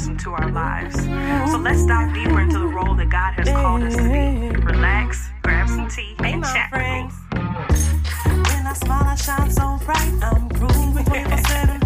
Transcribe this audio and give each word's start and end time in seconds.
blessing 0.00 0.16
to 0.16 0.30
our 0.30 0.50
lives. 0.50 0.96
So 1.52 1.58
let's 1.58 1.84
dive 1.84 2.14
deeper 2.14 2.40
into 2.40 2.58
the 2.58 2.66
role 2.66 2.94
that 2.94 3.10
God 3.10 3.34
has 3.34 3.48
called 3.50 3.82
us 3.82 3.96
to 3.96 4.02
be. 4.02 4.56
Relax, 4.64 5.28
grab 5.42 5.68
some 5.68 5.88
tea, 5.88 6.16
and 6.20 6.42
chat 6.42 6.70
with 6.72 6.80
me. 6.80 7.36
When 8.24 8.66
I 8.66 8.72
smile, 8.72 9.04
I 9.04 9.14
shine 9.14 9.50
so 9.50 9.78
bright. 9.84 10.12
I'm 10.22 10.48
grooving 10.48 11.04
24 11.04 11.38
7, 11.38 11.80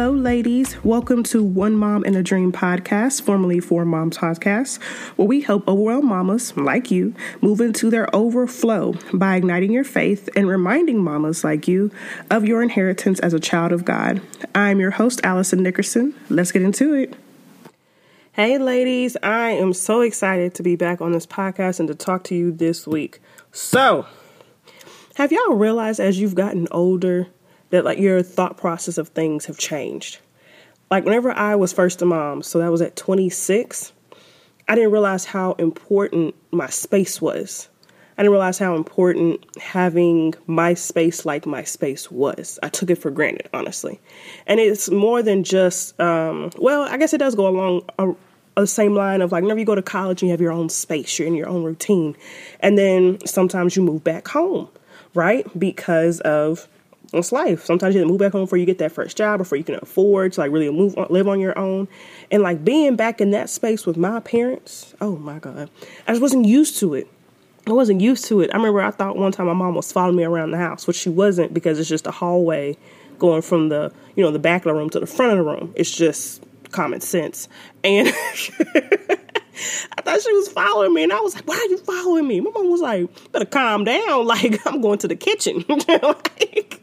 Hello, 0.00 0.12
ladies. 0.14 0.82
Welcome 0.82 1.24
to 1.24 1.44
One 1.44 1.74
Mom 1.76 2.04
and 2.04 2.16
a 2.16 2.22
Dream 2.22 2.52
podcast, 2.52 3.20
formerly 3.20 3.60
Four 3.60 3.84
Moms 3.84 4.16
Podcast, 4.16 4.82
where 5.16 5.28
we 5.28 5.42
help 5.42 5.68
overwhelmed 5.68 6.08
mamas 6.08 6.56
like 6.56 6.90
you 6.90 7.14
move 7.42 7.60
into 7.60 7.90
their 7.90 8.08
overflow 8.16 8.94
by 9.12 9.36
igniting 9.36 9.72
your 9.72 9.84
faith 9.84 10.30
and 10.34 10.48
reminding 10.48 11.04
mamas 11.04 11.44
like 11.44 11.68
you 11.68 11.90
of 12.30 12.46
your 12.46 12.62
inheritance 12.62 13.20
as 13.20 13.34
a 13.34 13.38
child 13.38 13.72
of 13.72 13.84
God. 13.84 14.22
I'm 14.54 14.80
your 14.80 14.92
host, 14.92 15.20
Allyson 15.22 15.62
Nickerson. 15.62 16.14
Let's 16.30 16.50
get 16.50 16.62
into 16.62 16.94
it. 16.94 17.14
Hey, 18.32 18.56
ladies. 18.56 19.18
I 19.22 19.50
am 19.50 19.74
so 19.74 20.00
excited 20.00 20.54
to 20.54 20.62
be 20.62 20.76
back 20.76 21.02
on 21.02 21.12
this 21.12 21.26
podcast 21.26 21.78
and 21.78 21.88
to 21.88 21.94
talk 21.94 22.24
to 22.24 22.34
you 22.34 22.52
this 22.52 22.86
week. 22.86 23.20
So, 23.52 24.06
have 25.16 25.30
y'all 25.30 25.56
realized 25.56 26.00
as 26.00 26.18
you've 26.18 26.34
gotten 26.34 26.68
older 26.70 27.28
that 27.70 27.84
like 27.84 27.98
your 27.98 28.22
thought 28.22 28.56
process 28.56 28.98
of 28.98 29.08
things 29.08 29.46
have 29.46 29.58
changed? 29.58 30.18
Like 30.90 31.04
whenever 31.04 31.30
I 31.30 31.54
was 31.54 31.72
first 31.72 32.02
a 32.02 32.04
mom, 32.04 32.42
so 32.42 32.58
that 32.58 32.70
was 32.70 32.82
at 32.82 32.96
26, 32.96 33.92
I 34.68 34.74
didn't 34.74 34.92
realize 34.92 35.24
how 35.24 35.52
important 35.52 36.34
my 36.50 36.68
space 36.68 37.20
was. 37.20 37.68
I 38.16 38.22
didn't 38.22 38.32
realize 38.32 38.58
how 38.58 38.76
important 38.76 39.44
having 39.58 40.34
my 40.46 40.74
space 40.74 41.24
like 41.24 41.46
my 41.46 41.64
space 41.64 42.10
was. 42.10 42.58
I 42.62 42.68
took 42.68 42.90
it 42.90 42.96
for 42.96 43.10
granted, 43.10 43.48
honestly. 43.54 43.98
And 44.46 44.60
it's 44.60 44.90
more 44.90 45.22
than 45.22 45.42
just, 45.42 45.98
um, 45.98 46.50
well, 46.58 46.82
I 46.82 46.98
guess 46.98 47.14
it 47.14 47.18
does 47.18 47.34
go 47.34 47.48
along 47.48 47.88
a, 47.98 48.12
a 48.58 48.66
same 48.66 48.94
line 48.94 49.22
of 49.22 49.32
like 49.32 49.42
whenever 49.42 49.58
you 49.58 49.64
go 49.64 49.74
to 49.74 49.82
college 49.82 50.22
you 50.22 50.30
have 50.30 50.40
your 50.40 50.52
own 50.52 50.68
space, 50.68 51.18
you're 51.18 51.26
in 51.26 51.34
your 51.34 51.48
own 51.48 51.64
routine. 51.64 52.14
And 52.60 52.76
then 52.76 53.24
sometimes 53.26 53.74
you 53.74 53.82
move 53.82 54.04
back 54.04 54.28
home, 54.28 54.68
right? 55.14 55.46
Because 55.58 56.20
of 56.20 56.68
it's 57.18 57.32
life. 57.32 57.64
Sometimes 57.64 57.94
you 57.94 58.00
have 58.00 58.06
to 58.06 58.10
move 58.10 58.20
back 58.20 58.32
home 58.32 58.42
before 58.42 58.58
you 58.58 58.66
get 58.66 58.78
that 58.78 58.92
first 58.92 59.16
job, 59.16 59.38
before 59.38 59.58
you 59.58 59.64
can 59.64 59.76
afford 59.76 60.32
to 60.34 60.40
like 60.40 60.52
really 60.52 60.70
move 60.70 60.96
on, 60.96 61.06
live 61.10 61.28
on 61.28 61.40
your 61.40 61.58
own. 61.58 61.88
And 62.30 62.42
like 62.42 62.64
being 62.64 62.96
back 62.96 63.20
in 63.20 63.30
that 63.32 63.50
space 63.50 63.86
with 63.86 63.96
my 63.96 64.20
parents, 64.20 64.94
oh 65.00 65.16
my 65.16 65.38
God. 65.38 65.70
I 66.06 66.12
just 66.12 66.22
wasn't 66.22 66.46
used 66.46 66.78
to 66.78 66.94
it. 66.94 67.08
I 67.66 67.72
wasn't 67.72 68.00
used 68.00 68.24
to 68.26 68.40
it. 68.40 68.50
I 68.52 68.56
remember 68.56 68.80
I 68.80 68.90
thought 68.90 69.16
one 69.16 69.32
time 69.32 69.46
my 69.46 69.52
mom 69.52 69.74
was 69.74 69.92
following 69.92 70.16
me 70.16 70.24
around 70.24 70.52
the 70.52 70.58
house, 70.58 70.86
which 70.86 70.96
she 70.96 71.10
wasn't 71.10 71.52
because 71.52 71.78
it's 71.78 71.88
just 71.88 72.06
a 72.06 72.10
hallway 72.10 72.76
going 73.18 73.42
from 73.42 73.68
the, 73.68 73.92
you 74.16 74.24
know, 74.24 74.30
the 74.30 74.38
back 74.38 74.62
of 74.62 74.72
the 74.72 74.74
room 74.74 74.90
to 74.90 75.00
the 75.00 75.06
front 75.06 75.32
of 75.32 75.38
the 75.38 75.44
room. 75.44 75.72
It's 75.76 75.94
just 75.94 76.42
common 76.70 77.00
sense. 77.00 77.48
And 77.84 78.08
I 79.98 80.02
thought 80.02 80.22
she 80.22 80.32
was 80.32 80.48
following 80.48 80.94
me, 80.94 81.02
and 81.02 81.12
I 81.12 81.20
was 81.20 81.34
like, 81.34 81.46
"Why 81.46 81.56
are 81.56 81.70
you 81.70 81.78
following 81.78 82.26
me?" 82.26 82.40
My 82.40 82.50
mom 82.50 82.70
was 82.70 82.80
like, 82.80 83.08
"Better 83.32 83.44
calm 83.44 83.84
down. 83.84 84.26
Like 84.30 84.66
I'm 84.66 84.80
going 84.80 84.98
to 85.00 85.08
the 85.08 85.16
kitchen." 85.16 85.64
like, 85.88 86.79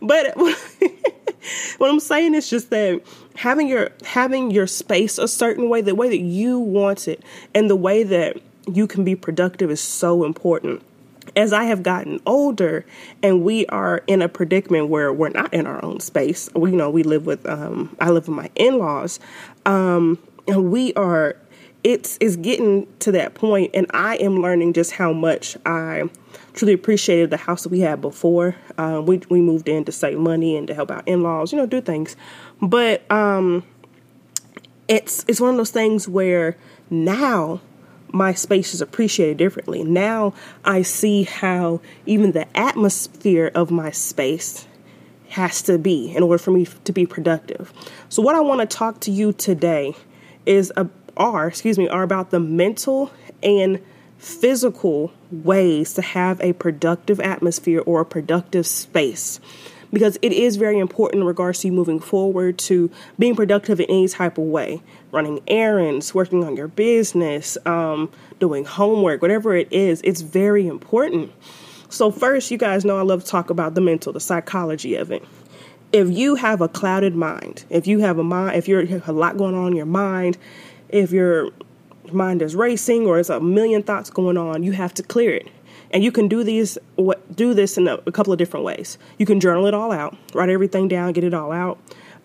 but 0.00 0.36
what 1.78 1.90
I'm 1.90 2.00
saying 2.00 2.34
is 2.34 2.48
just 2.48 2.70
that 2.70 3.02
having 3.36 3.68
your 3.68 3.90
having 4.04 4.50
your 4.50 4.66
space 4.66 5.18
a 5.18 5.28
certain 5.28 5.68
way, 5.68 5.80
the 5.80 5.94
way 5.94 6.08
that 6.08 6.20
you 6.20 6.58
want 6.58 7.08
it, 7.08 7.22
and 7.54 7.68
the 7.68 7.76
way 7.76 8.02
that 8.02 8.40
you 8.66 8.86
can 8.86 9.04
be 9.04 9.16
productive 9.16 9.70
is 9.70 9.80
so 9.80 10.24
important. 10.24 10.82
As 11.36 11.52
I 11.52 11.64
have 11.64 11.82
gotten 11.82 12.20
older, 12.26 12.84
and 13.22 13.42
we 13.44 13.64
are 13.66 14.02
in 14.06 14.22
a 14.22 14.28
predicament 14.28 14.88
where 14.88 15.12
we're 15.12 15.28
not 15.28 15.54
in 15.54 15.66
our 15.66 15.82
own 15.84 16.00
space. 16.00 16.50
We, 16.54 16.70
you 16.70 16.76
know, 16.76 16.90
we 16.90 17.04
live 17.04 17.26
with 17.26 17.46
um, 17.48 17.96
I 18.00 18.10
live 18.10 18.28
with 18.28 18.36
my 18.36 18.50
in 18.54 18.78
laws, 18.78 19.20
um, 19.66 20.18
and 20.46 20.70
we 20.70 20.92
are. 20.94 21.36
It's 21.84 22.16
is 22.18 22.36
getting 22.36 22.86
to 23.00 23.12
that 23.12 23.34
point, 23.34 23.72
and 23.74 23.86
I 23.90 24.16
am 24.16 24.40
learning 24.40 24.72
just 24.72 24.92
how 24.92 25.12
much 25.12 25.56
I 25.66 26.08
truly 26.54 26.72
appreciated 26.74 27.30
the 27.30 27.36
house 27.36 27.62
that 27.64 27.70
we 27.70 27.80
had 27.80 28.00
before. 28.00 28.54
Um, 28.78 29.06
we 29.06 29.18
we 29.28 29.40
moved 29.40 29.68
in 29.68 29.84
to 29.86 29.92
save 29.92 30.18
money 30.18 30.56
and 30.56 30.66
to 30.68 30.74
help 30.74 30.90
our 30.90 31.02
in 31.06 31.22
laws, 31.22 31.52
you 31.52 31.58
know, 31.58 31.66
do 31.66 31.80
things. 31.80 32.16
But 32.60 33.10
um, 33.10 33.64
it's 34.88 35.24
it's 35.26 35.40
one 35.40 35.50
of 35.50 35.56
those 35.56 35.70
things 35.70 36.08
where 36.08 36.56
now 36.90 37.60
my 38.12 38.34
space 38.34 38.74
is 38.74 38.80
appreciated 38.80 39.38
differently. 39.38 39.82
Now 39.82 40.34
I 40.64 40.82
see 40.82 41.24
how 41.24 41.80
even 42.06 42.32
the 42.32 42.46
atmosphere 42.56 43.50
of 43.54 43.70
my 43.70 43.90
space 43.90 44.66
has 45.30 45.62
to 45.62 45.78
be 45.78 46.14
in 46.14 46.22
order 46.22 46.38
for 46.38 46.50
me 46.50 46.66
to 46.84 46.92
be 46.92 47.06
productive. 47.06 47.72
So 48.10 48.20
what 48.20 48.34
I 48.34 48.40
want 48.40 48.60
to 48.60 48.76
talk 48.76 49.00
to 49.00 49.10
you 49.10 49.32
today 49.32 49.94
is 50.44 50.70
a, 50.76 50.86
are 51.16 51.46
excuse 51.46 51.78
me 51.78 51.88
are 51.88 52.02
about 52.02 52.30
the 52.30 52.40
mental 52.40 53.12
and 53.42 53.80
physical 54.22 55.12
ways 55.32 55.94
to 55.94 56.00
have 56.00 56.40
a 56.40 56.52
productive 56.52 57.18
atmosphere 57.18 57.82
or 57.84 58.00
a 58.00 58.06
productive 58.06 58.66
space. 58.66 59.40
Because 59.92 60.16
it 60.22 60.32
is 60.32 60.56
very 60.56 60.78
important 60.78 61.20
in 61.20 61.26
regards 61.26 61.58
to 61.60 61.66
you 61.66 61.72
moving 61.72 62.00
forward 62.00 62.56
to 62.60 62.90
being 63.18 63.34
productive 63.34 63.78
in 63.80 63.86
any 63.86 64.08
type 64.08 64.38
of 64.38 64.44
way. 64.44 64.80
Running 65.10 65.40
errands 65.48 66.14
working 66.14 66.44
on 66.44 66.56
your 66.56 66.68
business 66.68 67.58
um, 67.66 68.10
doing 68.38 68.64
homework 68.64 69.20
whatever 69.20 69.54
it 69.54 69.70
is 69.72 70.00
it's 70.02 70.20
very 70.20 70.66
important. 70.66 71.32
So 71.88 72.10
first 72.10 72.50
you 72.50 72.58
guys 72.58 72.84
know 72.84 72.96
i 72.96 73.02
love 73.02 73.24
to 73.24 73.30
talk 73.30 73.50
about 73.50 73.74
the 73.74 73.80
mental 73.80 74.12
the 74.12 74.20
psychology 74.20 74.94
of 74.94 75.10
it. 75.10 75.24
If 75.92 76.08
you 76.08 76.36
have 76.36 76.60
a 76.60 76.68
clouded 76.68 77.16
mind 77.16 77.64
if 77.68 77.88
you 77.88 77.98
have 77.98 78.18
a 78.18 78.24
mind 78.24 78.56
if 78.56 78.68
you're 78.68 78.84
a 79.04 79.12
lot 79.12 79.36
going 79.36 79.56
on 79.56 79.72
in 79.72 79.76
your 79.76 79.84
mind 79.84 80.38
if 80.92 81.10
your 81.10 81.50
mind 82.12 82.42
is 82.42 82.54
racing 82.54 83.06
or 83.06 83.14
there's 83.14 83.30
a 83.30 83.40
million 83.40 83.82
thoughts 83.82 84.10
going 84.10 84.36
on 84.36 84.62
you 84.62 84.72
have 84.72 84.92
to 84.94 85.02
clear 85.02 85.34
it. 85.34 85.48
And 85.90 86.02
you 86.02 86.10
can 86.10 86.26
do 86.26 86.42
these 86.42 86.78
do 87.34 87.54
this 87.54 87.76
in 87.76 87.86
a, 87.88 87.98
a 88.06 88.12
couple 88.12 88.32
of 88.32 88.38
different 88.38 88.64
ways. 88.64 88.98
You 89.18 89.26
can 89.26 89.40
journal 89.40 89.66
it 89.66 89.74
all 89.74 89.92
out 89.92 90.16
write 90.34 90.48
everything 90.48 90.88
down 90.88 91.12
get 91.12 91.24
it 91.24 91.34
all 91.34 91.52
out. 91.52 91.78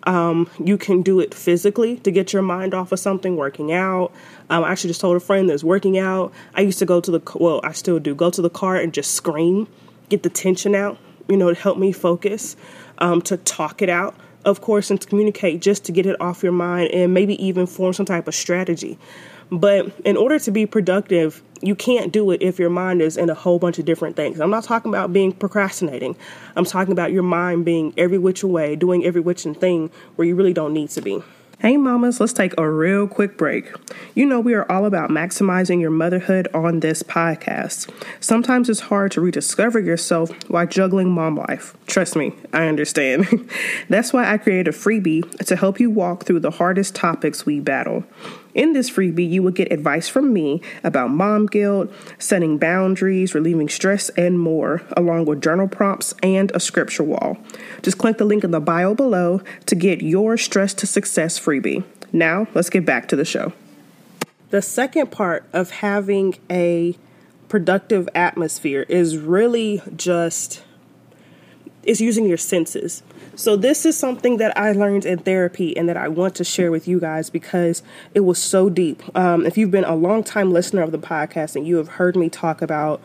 Um, 0.04 0.48
you 0.62 0.78
can 0.78 1.02
do 1.02 1.18
it 1.20 1.34
physically 1.34 1.96
to 1.98 2.10
get 2.10 2.32
your 2.32 2.42
mind 2.42 2.72
off 2.72 2.92
of 2.92 3.00
something 3.00 3.36
working 3.36 3.72
out. 3.72 4.12
Um, 4.48 4.64
i 4.64 4.70
actually 4.70 4.90
just 4.90 5.00
told 5.00 5.16
a 5.16 5.20
friend 5.20 5.50
that's 5.50 5.64
working 5.64 5.98
out. 5.98 6.32
I 6.54 6.60
used 6.60 6.78
to 6.78 6.86
go 6.86 7.00
to 7.00 7.10
the 7.10 7.20
well 7.34 7.60
i 7.64 7.72
still 7.72 7.98
do 7.98 8.14
go 8.14 8.30
to 8.30 8.42
the 8.42 8.50
car 8.50 8.76
and 8.76 8.92
just 8.92 9.14
scream 9.14 9.68
get 10.08 10.22
the 10.22 10.30
tension 10.30 10.74
out 10.74 10.98
you 11.28 11.36
know 11.36 11.52
to 11.52 11.60
help 11.60 11.78
me 11.78 11.92
focus 11.92 12.56
um, 12.98 13.22
to 13.22 13.36
talk 13.36 13.82
it 13.82 13.88
out 13.88 14.14
of 14.48 14.60
course 14.60 14.90
and 14.90 15.00
to 15.00 15.06
communicate 15.06 15.60
just 15.60 15.84
to 15.84 15.92
get 15.92 16.06
it 16.06 16.20
off 16.20 16.42
your 16.42 16.52
mind 16.52 16.90
and 16.92 17.14
maybe 17.14 17.42
even 17.44 17.66
form 17.66 17.92
some 17.92 18.06
type 18.06 18.26
of 18.26 18.34
strategy 18.34 18.98
but 19.50 19.98
in 20.04 20.16
order 20.16 20.38
to 20.38 20.50
be 20.50 20.66
productive, 20.66 21.42
you 21.62 21.74
can't 21.74 22.12
do 22.12 22.30
it 22.30 22.42
if 22.42 22.58
your 22.58 22.70
mind 22.70 23.00
is 23.00 23.16
in 23.16 23.30
a 23.30 23.34
whole 23.34 23.58
bunch 23.58 23.78
of 23.78 23.84
different 23.84 24.14
things. 24.14 24.40
I'm 24.40 24.50
not 24.50 24.64
talking 24.64 24.90
about 24.90 25.12
being 25.12 25.32
procrastinating. 25.32 26.16
I'm 26.54 26.64
talking 26.64 26.92
about 26.92 27.12
your 27.12 27.22
mind 27.22 27.64
being 27.64 27.94
every 27.96 28.18
which 28.18 28.44
way, 28.44 28.76
doing 28.76 29.04
every 29.04 29.20
which 29.20 29.46
and 29.46 29.58
thing 29.58 29.90
where 30.16 30.28
you 30.28 30.34
really 30.34 30.52
don't 30.52 30.74
need 30.74 30.90
to 30.90 31.00
be. 31.00 31.22
Hey, 31.60 31.76
mamas, 31.76 32.20
let's 32.20 32.32
take 32.32 32.54
a 32.56 32.70
real 32.70 33.08
quick 33.08 33.36
break. 33.36 33.72
You 34.14 34.26
know, 34.26 34.38
we 34.38 34.54
are 34.54 34.70
all 34.70 34.86
about 34.86 35.10
maximizing 35.10 35.80
your 35.80 35.90
motherhood 35.90 36.46
on 36.54 36.78
this 36.78 37.02
podcast. 37.02 37.92
Sometimes 38.20 38.70
it's 38.70 38.78
hard 38.78 39.10
to 39.12 39.20
rediscover 39.20 39.80
yourself 39.80 40.30
while 40.48 40.68
juggling 40.68 41.10
mom 41.10 41.34
life. 41.34 41.76
Trust 41.88 42.14
me, 42.14 42.32
I 42.52 42.68
understand. 42.68 43.50
That's 43.88 44.12
why 44.12 44.32
I 44.32 44.38
created 44.38 44.68
a 44.68 44.70
freebie 44.70 45.28
to 45.46 45.56
help 45.56 45.80
you 45.80 45.90
walk 45.90 46.26
through 46.26 46.40
the 46.40 46.52
hardest 46.52 46.94
topics 46.94 47.44
we 47.44 47.58
battle. 47.58 48.04
In 48.54 48.72
this 48.72 48.90
freebie, 48.90 49.28
you 49.28 49.42
will 49.42 49.52
get 49.52 49.70
advice 49.70 50.08
from 50.08 50.32
me 50.32 50.62
about 50.82 51.10
mom 51.10 51.46
guilt, 51.46 51.92
setting 52.18 52.58
boundaries, 52.58 53.34
relieving 53.34 53.68
stress, 53.68 54.08
and 54.10 54.38
more, 54.38 54.82
along 54.96 55.26
with 55.26 55.42
journal 55.42 55.68
prompts 55.68 56.14
and 56.22 56.50
a 56.54 56.60
scripture 56.60 57.04
wall. 57.04 57.38
Just 57.82 57.98
click 57.98 58.18
the 58.18 58.24
link 58.24 58.44
in 58.44 58.50
the 58.50 58.60
bio 58.60 58.94
below 58.94 59.42
to 59.66 59.74
get 59.74 60.02
your 60.02 60.36
Stress 60.36 60.74
to 60.74 60.86
Success 60.86 61.38
freebie. 61.38 61.84
Now, 62.12 62.48
let's 62.54 62.70
get 62.70 62.86
back 62.86 63.06
to 63.08 63.16
the 63.16 63.24
show. 63.24 63.52
The 64.50 64.62
second 64.62 65.10
part 65.10 65.44
of 65.52 65.70
having 65.70 66.36
a 66.50 66.96
productive 67.48 68.08
atmosphere 68.14 68.86
is 68.88 69.18
really 69.18 69.82
just 69.94 70.62
it's 71.82 72.00
using 72.00 72.26
your 72.26 72.36
senses. 72.36 73.02
So 73.38 73.54
this 73.54 73.86
is 73.86 73.96
something 73.96 74.38
that 74.38 74.58
I 74.58 74.72
learned 74.72 75.06
in 75.06 75.20
therapy 75.20 75.76
and 75.76 75.88
that 75.88 75.96
I 75.96 76.08
want 76.08 76.34
to 76.34 76.44
share 76.44 76.72
with 76.72 76.88
you 76.88 76.98
guys 76.98 77.30
because 77.30 77.84
it 78.12 78.20
was 78.20 78.36
so 78.36 78.68
deep. 78.68 79.00
Um, 79.16 79.46
if 79.46 79.56
you've 79.56 79.70
been 79.70 79.84
a 79.84 79.94
long 79.94 80.24
time 80.24 80.50
listener 80.50 80.82
of 80.82 80.90
the 80.90 80.98
podcast 80.98 81.54
and 81.54 81.64
you 81.64 81.76
have 81.76 81.86
heard 81.86 82.16
me 82.16 82.30
talk 82.30 82.62
about 82.62 83.00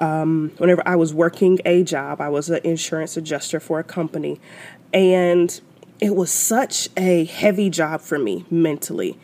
um, 0.00 0.50
whenever 0.58 0.82
I 0.84 0.96
was 0.96 1.14
working 1.14 1.60
a 1.64 1.84
job, 1.84 2.20
I 2.20 2.28
was 2.30 2.50
an 2.50 2.62
insurance 2.64 3.16
adjuster 3.16 3.60
for 3.60 3.78
a 3.78 3.84
company, 3.84 4.40
and 4.92 5.58
it 6.00 6.16
was 6.16 6.32
such 6.32 6.88
a 6.96 7.24
heavy 7.24 7.70
job 7.70 8.00
for 8.00 8.18
me 8.18 8.44
mentally. 8.50 9.16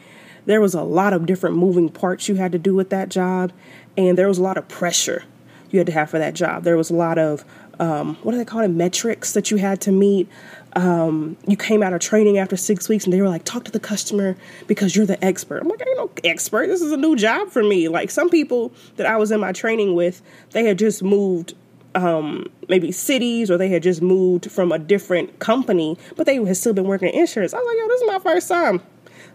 There 0.47 0.61
was 0.61 0.75
a 0.75 0.83
lot 0.83 1.13
of 1.13 1.27
different 1.27 1.57
moving 1.57 1.89
parts 1.89 2.29
you 2.29 2.37
had 2.37 2.53
to 2.53 2.59
do 2.61 2.73
with 2.73 2.89
that 2.91 3.09
job, 3.09 3.51
and 3.97 4.17
there 4.17 4.29
was 4.29 4.39
a 4.39 4.43
lot 4.43 4.57
of 4.57 4.69
pressure 4.69 5.25
you 5.73 5.81
had 5.81 5.87
to 5.87 5.93
have 5.93 6.11
for 6.11 6.21
that 6.21 6.35
job. 6.35 6.63
There 6.63 6.77
was 6.77 6.91
a 6.91 6.95
lot 6.95 7.19
of 7.19 7.45
um, 7.79 8.17
what 8.23 8.33
do 8.33 8.39
they 8.39 8.45
call 8.45 8.61
it 8.61 8.69
metrics 8.69 9.33
that 9.33 9.51
you 9.51 9.57
had 9.57 9.81
to 9.83 9.93
meet. 9.93 10.29
Um, 10.75 11.37
you 11.47 11.57
came 11.57 11.83
out 11.83 11.93
of 11.93 12.01
training 12.01 12.39
after 12.39 12.57
six 12.57 12.89
weeks, 12.89 13.05
and 13.05 13.13
they 13.13 13.21
were 13.21 13.29
like, 13.29 13.45
"Talk 13.45 13.65
to 13.65 13.71
the 13.71 13.81
customer 13.81 14.37
because 14.67 14.97
you're 14.97 15.07
the 15.07 15.23
expert." 15.23 15.63
I'm 15.63 15.69
like, 15.69 15.83
"I 15.83 15.89
ain't 15.89 15.99
no 15.99 16.11
expert. 16.25 16.69
This 16.69 16.81
is 16.81 16.93
a 16.93 16.97
new 16.97 17.15
job 17.17 17.51
for 17.51 17.63
me." 17.63 17.89
Like 17.89 18.11
some 18.11 18.31
people 18.31 18.73
that 18.97 19.07
I 19.07 19.17
was 19.17 19.31
in 19.31 19.41
my 19.41 19.53
training 19.53 19.95
with, 19.95 20.23
they 20.51 20.65
had 20.65 20.79
just 20.79 21.03
moved 21.03 21.55
um, 21.95 22.51
maybe 22.69 22.93
cities 22.93 23.51
or 23.51 23.59
they 23.59 23.69
had 23.69 23.83
just 23.83 24.03
moved 24.03 24.51
from 24.51 24.73
a 24.73 24.79
different 24.79 25.39
company, 25.39 25.99
but 26.17 26.27
they 26.27 26.37
had 26.37 26.57
still 26.57 26.73
been 26.73 26.87
working 26.87 27.09
in 27.09 27.21
insurance. 27.21 27.53
I 27.53 27.59
was 27.59 27.67
like, 27.67 27.79
yo, 27.79 27.89
this 27.89 28.01
is 28.01 28.07
my 28.07 28.19
first 28.19 28.49
time. 28.49 28.81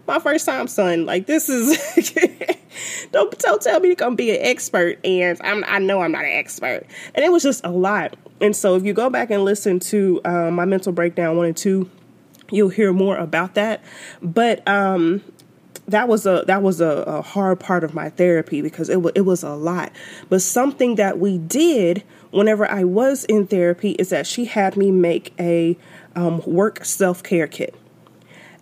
My 0.08 0.18
first 0.18 0.46
time, 0.46 0.66
son. 0.68 1.04
Like 1.04 1.26
this 1.26 1.48
is 1.50 1.78
don't 3.12 3.38
don't 3.38 3.60
tell 3.60 3.78
me 3.78 3.90
to 3.90 3.94
come 3.94 4.16
be 4.16 4.30
an 4.30 4.38
expert 4.40 4.98
and 5.04 5.38
I'm 5.42 5.62
I 5.66 5.78
know 5.78 6.00
I'm 6.00 6.12
not 6.12 6.24
an 6.24 6.32
expert. 6.32 6.84
And 7.14 7.24
it 7.24 7.30
was 7.30 7.42
just 7.42 7.64
a 7.64 7.70
lot. 7.70 8.16
And 8.40 8.56
so 8.56 8.74
if 8.74 8.84
you 8.84 8.94
go 8.94 9.10
back 9.10 9.30
and 9.30 9.44
listen 9.44 9.78
to 9.80 10.20
um, 10.24 10.54
my 10.54 10.64
mental 10.64 10.92
breakdown 10.92 11.36
one 11.36 11.46
and 11.46 11.56
two, 11.56 11.90
you'll 12.50 12.70
hear 12.70 12.92
more 12.92 13.18
about 13.18 13.54
that. 13.54 13.84
But 14.22 14.66
um 14.66 15.22
that 15.88 16.08
was 16.08 16.26
a 16.26 16.44
that 16.46 16.62
was 16.62 16.80
a, 16.80 16.86
a, 17.06 17.22
hard 17.22 17.60
part 17.60 17.82
of 17.82 17.94
my 17.94 18.10
therapy 18.10 18.60
because 18.60 18.88
it 18.88 18.94
w- 18.94 19.12
it 19.14 19.22
was 19.22 19.42
a 19.42 19.54
lot. 19.54 19.92
But 20.28 20.42
something 20.42 20.96
that 20.96 21.18
we 21.18 21.38
did 21.38 22.02
whenever 22.30 22.70
I 22.70 22.84
was 22.84 23.24
in 23.24 23.46
therapy 23.46 23.92
is 23.92 24.10
that 24.10 24.26
she 24.26 24.44
had 24.44 24.76
me 24.76 24.90
make 24.90 25.34
a 25.38 25.76
um, 26.14 26.42
work 26.46 26.84
self 26.84 27.22
care 27.22 27.46
kit, 27.46 27.74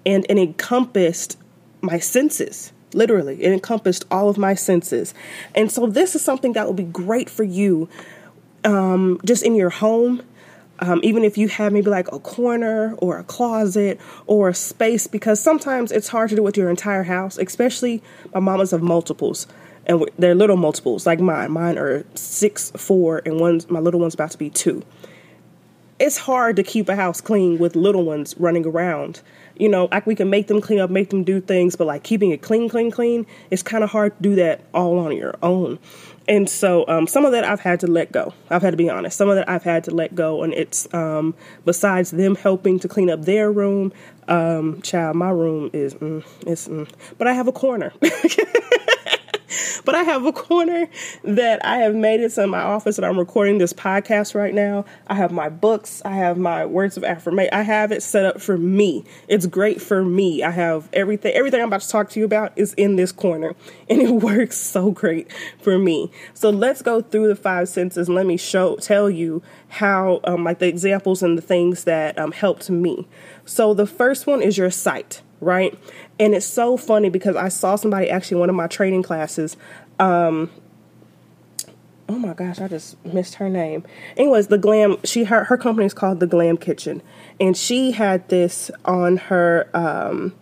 and 0.06 0.24
it 0.28 0.38
encompassed 0.38 1.36
my 1.82 1.98
senses. 1.98 2.72
Literally, 2.94 3.42
it 3.42 3.52
encompassed 3.52 4.06
all 4.10 4.30
of 4.30 4.38
my 4.38 4.54
senses, 4.54 5.12
and 5.54 5.70
so 5.70 5.86
this 5.86 6.14
is 6.14 6.22
something 6.22 6.54
that 6.54 6.66
will 6.66 6.74
be 6.74 6.84
great 6.84 7.28
for 7.28 7.44
you, 7.44 7.88
um, 8.64 9.20
just 9.24 9.42
in 9.42 9.54
your 9.54 9.70
home 9.70 10.22
um, 10.78 11.00
even 11.02 11.24
if 11.24 11.38
you 11.38 11.48
have 11.48 11.72
maybe 11.72 11.90
like 11.90 12.10
a 12.12 12.18
corner 12.18 12.94
or 12.98 13.18
a 13.18 13.24
closet 13.24 14.00
or 14.26 14.50
a 14.50 14.54
space, 14.54 15.06
because 15.06 15.40
sometimes 15.40 15.90
it's 15.90 16.08
hard 16.08 16.30
to 16.30 16.36
do 16.36 16.42
with 16.42 16.56
your 16.56 16.68
entire 16.68 17.02
house, 17.02 17.38
especially 17.38 18.02
my 18.34 18.40
mamas 18.40 18.72
of 18.72 18.82
multiples. 18.82 19.46
And 19.86 20.04
they're 20.18 20.34
little 20.34 20.56
multiples 20.56 21.06
like 21.06 21.20
mine. 21.20 21.52
Mine 21.52 21.78
are 21.78 22.04
six, 22.14 22.72
four, 22.72 23.22
and 23.24 23.38
one's 23.40 23.70
my 23.70 23.78
little 23.78 24.00
one's 24.00 24.14
about 24.14 24.32
to 24.32 24.38
be 24.38 24.50
two. 24.50 24.82
It's 25.98 26.18
hard 26.18 26.56
to 26.56 26.62
keep 26.62 26.88
a 26.88 26.96
house 26.96 27.20
clean 27.20 27.58
with 27.58 27.76
little 27.76 28.04
ones 28.04 28.34
running 28.36 28.66
around. 28.66 29.22
You 29.58 29.68
know, 29.68 29.88
like 29.90 30.06
we 30.06 30.14
can 30.14 30.30
make 30.30 30.48
them 30.48 30.60
clean 30.60 30.80
up, 30.80 30.90
make 30.90 31.10
them 31.10 31.24
do 31.24 31.40
things, 31.40 31.76
but 31.76 31.86
like 31.86 32.02
keeping 32.02 32.30
it 32.30 32.42
clean, 32.42 32.68
clean, 32.68 32.90
clean, 32.90 33.26
it's 33.50 33.62
kind 33.62 33.82
of 33.82 33.90
hard 33.90 34.16
to 34.16 34.22
do 34.22 34.34
that 34.36 34.60
all 34.74 34.98
on 34.98 35.16
your 35.16 35.34
own. 35.42 35.78
And 36.28 36.48
so 36.48 36.86
um, 36.88 37.06
some 37.06 37.24
of 37.24 37.32
that 37.32 37.44
I've 37.44 37.60
had 37.60 37.80
to 37.80 37.86
let 37.86 38.10
go. 38.10 38.34
I've 38.50 38.62
had 38.62 38.70
to 38.70 38.76
be 38.76 38.90
honest. 38.90 39.16
Some 39.16 39.28
of 39.28 39.36
that 39.36 39.48
I've 39.48 39.62
had 39.62 39.84
to 39.84 39.92
let 39.92 40.14
go, 40.14 40.42
and 40.42 40.52
it's 40.52 40.92
um, 40.92 41.34
besides 41.64 42.10
them 42.10 42.34
helping 42.34 42.78
to 42.80 42.88
clean 42.88 43.10
up 43.10 43.22
their 43.24 43.50
room. 43.52 43.92
Um, 44.28 44.82
child, 44.82 45.14
my 45.14 45.30
room 45.30 45.70
is 45.72 45.94
mm, 45.94 46.24
it's, 46.46 46.66
mm. 46.66 46.88
but 47.16 47.28
I 47.28 47.32
have 47.32 47.46
a 47.46 47.52
corner. 47.52 47.92
but 49.84 49.94
I 49.94 50.02
have 50.02 50.24
a 50.24 50.32
corner 50.32 50.88
that 51.24 51.64
I 51.64 51.78
have 51.78 51.94
made 51.94 52.20
it 52.20 52.36
in 52.36 52.50
my 52.50 52.60
office 52.60 52.98
and 52.98 53.06
I'm 53.06 53.18
recording 53.18 53.58
this 53.58 53.72
podcast 53.72 54.34
right 54.34 54.54
now. 54.54 54.84
I 55.06 55.14
have 55.14 55.32
my 55.32 55.48
books, 55.48 56.02
I 56.04 56.10
have 56.10 56.38
my 56.38 56.66
words 56.66 56.96
of 56.96 57.04
affirmation. 57.04 57.54
I 57.54 57.62
have 57.62 57.92
it 57.92 58.02
set 58.02 58.24
up 58.24 58.40
for 58.40 58.58
me. 58.58 59.04
It's 59.28 59.46
great 59.46 59.80
for 59.80 60.04
me. 60.04 60.42
I 60.42 60.50
have 60.50 60.88
everything 60.92 61.32
everything 61.34 61.60
I'm 61.60 61.68
about 61.68 61.82
to 61.82 61.88
talk 61.88 62.10
to 62.10 62.20
you 62.20 62.26
about 62.26 62.52
is 62.56 62.74
in 62.74 62.96
this 62.96 63.12
corner 63.12 63.54
and 63.90 64.00
it 64.02 64.10
works 64.10 64.56
so 64.56 64.90
great 64.90 65.32
for 65.60 65.78
me. 65.78 66.10
So 66.34 66.50
let's 66.50 66.82
go 66.82 67.00
through 67.00 67.28
the 67.28 67.36
five 67.36 67.68
senses 67.68 68.08
let 68.08 68.26
me 68.26 68.36
show 68.36 68.76
tell 68.76 69.10
you 69.10 69.42
how 69.68 70.20
um, 70.24 70.44
like 70.44 70.58
the 70.58 70.68
examples 70.68 71.22
and 71.22 71.36
the 71.36 71.42
things 71.42 71.84
that 71.84 72.18
um, 72.18 72.32
helped 72.32 72.70
me. 72.70 73.06
So 73.44 73.74
the 73.74 73.86
first 73.86 74.26
one 74.26 74.42
is 74.42 74.58
your 74.58 74.70
sight 74.70 75.22
right? 75.40 75.78
And 76.18 76.34
it's 76.34 76.46
so 76.46 76.76
funny 76.76 77.10
because 77.10 77.36
I 77.36 77.48
saw 77.48 77.76
somebody 77.76 78.08
actually 78.08 78.40
one 78.40 78.48
of 78.48 78.56
my 78.56 78.66
training 78.66 79.02
classes. 79.02 79.56
Um, 79.98 80.50
oh 82.08 82.18
my 82.18 82.34
gosh, 82.34 82.60
I 82.60 82.68
just 82.68 83.02
missed 83.04 83.36
her 83.36 83.48
name. 83.48 83.84
Anyways, 84.16 84.46
the 84.48 84.58
glam 84.58 84.96
she 85.04 85.24
her 85.24 85.44
her 85.44 85.56
company 85.56 85.86
is 85.86 85.94
called 85.94 86.20
the 86.20 86.26
Glam 86.26 86.56
Kitchen, 86.56 87.02
and 87.40 87.56
she 87.56 87.92
had 87.92 88.28
this 88.28 88.70
on 88.84 89.16
her 89.16 89.68
um, 89.74 90.34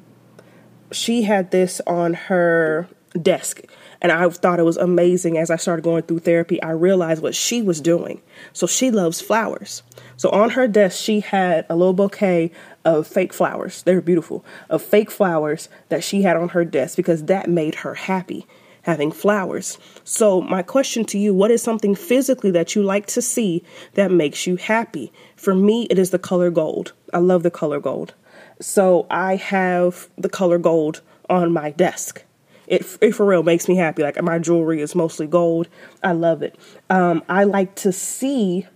she 0.93 1.23
had 1.23 1.51
this 1.51 1.81
on 1.87 2.15
her 2.15 2.89
desk. 3.21 3.63
And 4.05 4.13
I 4.13 4.29
thought 4.29 4.61
it 4.61 4.65
was 4.65 4.77
amazing 4.77 5.39
as 5.39 5.51
I 5.51 5.57
started 5.57 5.83
going 5.83 6.03
through 6.03 6.19
therapy. 6.19 6.63
I 6.63 6.73
realized 6.73 7.23
what 7.23 7.35
she 7.35 7.63
was 7.63 7.81
doing. 7.81 8.21
So 8.53 8.67
she 8.67 8.91
loves 8.91 9.23
flowers. 9.23 9.83
So 10.19 10.29
on 10.29 10.51
her 10.51 10.69
desk, 10.69 11.03
she 11.03 11.21
had 11.21 11.65
a 11.71 11.75
little 11.75 11.95
bouquet 11.95 12.53
of 12.85 13.07
fake 13.07 13.33
flowers. 13.33 13.83
They 13.83 13.95
were 13.95 14.03
beautiful, 14.03 14.45
of 14.69 14.83
fake 14.83 15.11
flowers 15.11 15.71
that 15.89 16.05
she 16.05 16.21
had 16.21 16.37
on 16.37 16.51
her 16.51 16.67
desk 16.67 16.97
because 16.97 17.25
that 17.25 17.49
made 17.49 17.77
her 17.77 17.95
happy 17.95 18.47
having 18.83 19.11
flowers. 19.11 19.79
So, 20.05 20.43
my 20.43 20.61
question 20.61 21.07
to 21.07 21.19
you 21.19 21.33
what 21.33 21.51
is 21.51 21.63
something 21.63 21.95
physically 21.95 22.51
that 22.51 22.75
you 22.75 22.83
like 22.83 23.07
to 23.07 23.23
see 23.23 23.65
that 23.95 24.11
makes 24.11 24.47
you 24.47 24.57
happy? 24.57 25.11
For 25.37 25.55
me, 25.55 25.85
it 25.85 25.99
is 25.99 26.11
the 26.11 26.19
color 26.19 26.51
gold. 26.51 26.93
I 27.15 27.21
love 27.21 27.43
the 27.43 27.51
color 27.51 27.81
gold. 27.81 28.13
So, 28.61 29.07
I 29.09 29.37
have 29.37 30.11
the 30.19 30.29
color 30.29 30.59
gold 30.59 31.01
on 31.31 31.51
my 31.55 31.71
desk. 31.71 32.23
It, 32.67 32.87
it 33.01 33.13
for 33.13 33.27
real 33.27 33.43
makes 33.43 33.69
me 33.69 33.77
happy. 33.77 34.03
Like 34.03 34.21
my 34.23 34.39
jewelry 34.39 34.81
is 34.81 34.95
mostly 34.95 35.27
gold. 35.27 35.69
I 36.03 36.13
love 36.13 36.43
it. 36.43 36.59
Um, 36.91 37.23
I 37.29 37.45
like 37.45 37.75
to 37.77 37.93
see 37.93 38.67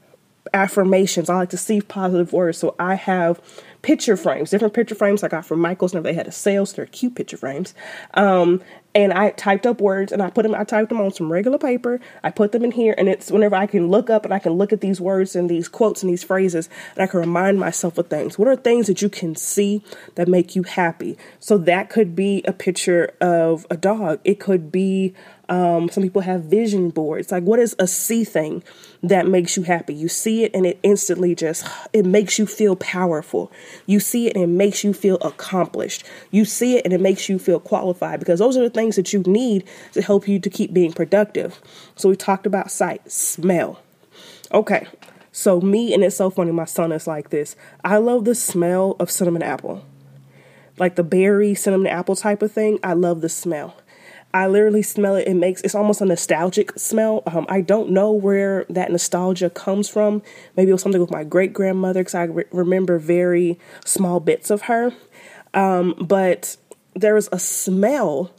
affirmations. 0.53 1.29
I 1.29 1.37
like 1.37 1.51
to 1.51 1.57
see 1.57 1.81
positive 1.81 2.33
words. 2.33 2.59
So 2.59 2.75
I 2.79 2.95
have 2.95 3.41
picture 3.83 4.17
frames, 4.17 4.51
different 4.51 4.75
picture 4.75 4.95
frames 4.95 5.23
I 5.23 5.29
got 5.29 5.47
from 5.47 5.61
Michaels. 5.61 5.93
Whenever 5.93 6.09
they 6.09 6.15
had 6.15 6.27
a 6.27 6.33
sale, 6.33 6.65
they're 6.67 6.87
cute 6.87 7.15
picture 7.15 7.37
frames. 7.37 7.75
Um, 8.15 8.63
and 8.95 9.13
I 9.13 9.31
typed 9.31 9.67
up 9.67 9.81
words 9.81 10.11
and 10.11 10.21
I 10.23 10.31
put 10.31 10.43
them, 10.43 10.55
I 10.55 10.65
typed 10.65 10.89
them 10.89 11.01
on 11.01 11.13
some 11.13 11.31
regular 11.31 11.59
paper. 11.59 12.01
I 12.25 12.31
put 12.31 12.53
them 12.53 12.65
in 12.65 12.73
here, 12.73 12.95
and 12.99 13.09
it's 13.09 13.31
whenever 13.31 13.55
I 13.55 13.67
can 13.67 13.89
look 13.89 14.11
up 14.11 14.25
and 14.25 14.35
I 14.35 14.39
can 14.39 14.53
look 14.53 14.73
at 14.73 14.81
these 14.81 15.01
words 15.01 15.37
and 15.37 15.49
these 15.49 15.69
quotes 15.69 16.03
and 16.03 16.11
these 16.11 16.25
phrases, 16.25 16.69
and 16.95 17.03
I 17.03 17.07
can 17.07 17.21
remind 17.21 17.61
myself 17.61 17.99
of 17.99 18.09
things. 18.09 18.39
What 18.39 18.49
are 18.49 18.57
things 18.57 18.89
that 18.89 19.01
you 19.01 19.09
can 19.09 19.37
see 19.37 19.85
that 20.17 20.27
make 20.27 20.57
you 20.57 20.65
happy? 20.65 21.17
So 21.39 21.59
that 21.59 21.91
could 21.91 22.17
be 22.17 22.43
a 22.47 22.53
picture 22.53 23.15
of 23.21 23.67
a 23.71 23.77
dog, 23.77 24.21
it 24.25 24.41
could 24.41 24.73
be 24.73 25.15
um, 25.49 25.89
some 25.89 26.03
people 26.03 26.23
have 26.23 26.45
vision 26.45 26.91
boards. 26.91 27.33
Like, 27.33 27.43
what 27.43 27.59
is 27.59 27.75
a 27.79 27.87
see 27.87 28.25
thing 28.25 28.63
that 29.03 29.27
makes 29.27 29.57
you 29.57 29.63
happy? 29.63 29.95
You 29.95 30.09
see 30.09 30.45
it 30.45 30.51
and 30.55 30.67
it 30.67 30.79
instantly 30.83 31.35
just, 31.35 31.67
it 31.93 32.05
makes 32.05 32.39
you 32.39 32.47
feel 32.47 32.77
powerful. 32.77 33.51
You 33.87 34.01
see 34.01 34.27
it 34.27 34.35
and 34.35 34.45
it 34.45 34.49
makes 34.49 34.85
you 34.85 34.93
feel 34.93 35.17
accomplished. 35.17 36.05
You 36.31 36.45
see 36.45 36.77
it 36.77 36.85
and 36.85 36.93
it 36.93 37.01
makes 37.01 37.29
you 37.29 37.39
feel 37.39 37.61
qualified 37.61 38.21
because 38.21 38.39
those 38.39 38.57
are 38.57 38.63
the 38.63 38.71
things 38.71 38.97
that 38.97 39.13
you 39.13 39.21
need 39.21 39.65
to 39.93 40.03
help 40.03 40.29
you 40.29 40.39
to 40.39 40.51
keep 40.51 40.73
being 40.75 40.93
productive. 40.93 41.61
So 41.97 42.09
we 42.11 42.17
talked 42.17 42.47
about 42.47 42.71
sight, 42.71 43.11
smell. 43.11 43.81
Okay. 44.53 44.87
So 45.33 45.61
me, 45.61 45.95
and 45.95 46.03
it's 46.03 46.17
so 46.17 46.31
funny, 46.31 46.53
my 46.53 46.65
son 46.65 46.93
is 46.93 47.07
like 47.07 47.31
this. 47.31 47.57
I 47.85 47.99
love 47.99 48.25
the 48.25 48.35
smell 48.35 48.97
of 48.99 49.11
cinnamon 49.11 49.43
apple. 49.43 49.85
Like 50.79 50.97
the 50.97 51.05
berry 51.05 51.55
cinnamon 51.55 51.87
apple 51.87 52.17
type 52.17 52.43
of 52.43 52.53
thing. 52.53 52.79
I 52.83 52.93
love 52.93 53.21
the 53.21 53.29
smell. 53.29 53.77
I 54.35 54.47
literally 54.47 54.83
smell 54.83 55.17
it. 55.17 55.27
It 55.27 55.35
makes 55.35 55.63
it's 55.63 55.75
almost 55.75 56.01
a 56.01 56.05
nostalgic 56.05 56.79
smell. 56.79 57.23
Um, 57.27 57.47
I 57.49 57.61
don't 57.61 57.91
know 57.91 58.13
where 58.13 58.67
that 58.69 58.91
nostalgia 58.91 59.49
comes 59.49 59.89
from. 59.89 60.23
Maybe 60.57 60.71
it 60.71 60.75
was 60.75 60.83
something 60.83 61.01
with 61.01 61.11
my 61.11 61.25
great 61.25 61.53
grandmother 61.53 62.01
because 62.01 62.15
I 62.15 62.25
re- 62.25 62.45
remember 62.53 62.99
very 62.99 63.59
small 63.85 64.21
bits 64.21 64.51
of 64.51 64.63
her. 64.63 64.93
Um, 65.55 65.95
but 65.99 66.57
there's 66.95 67.29
a 67.33 67.39
smell 67.39 68.31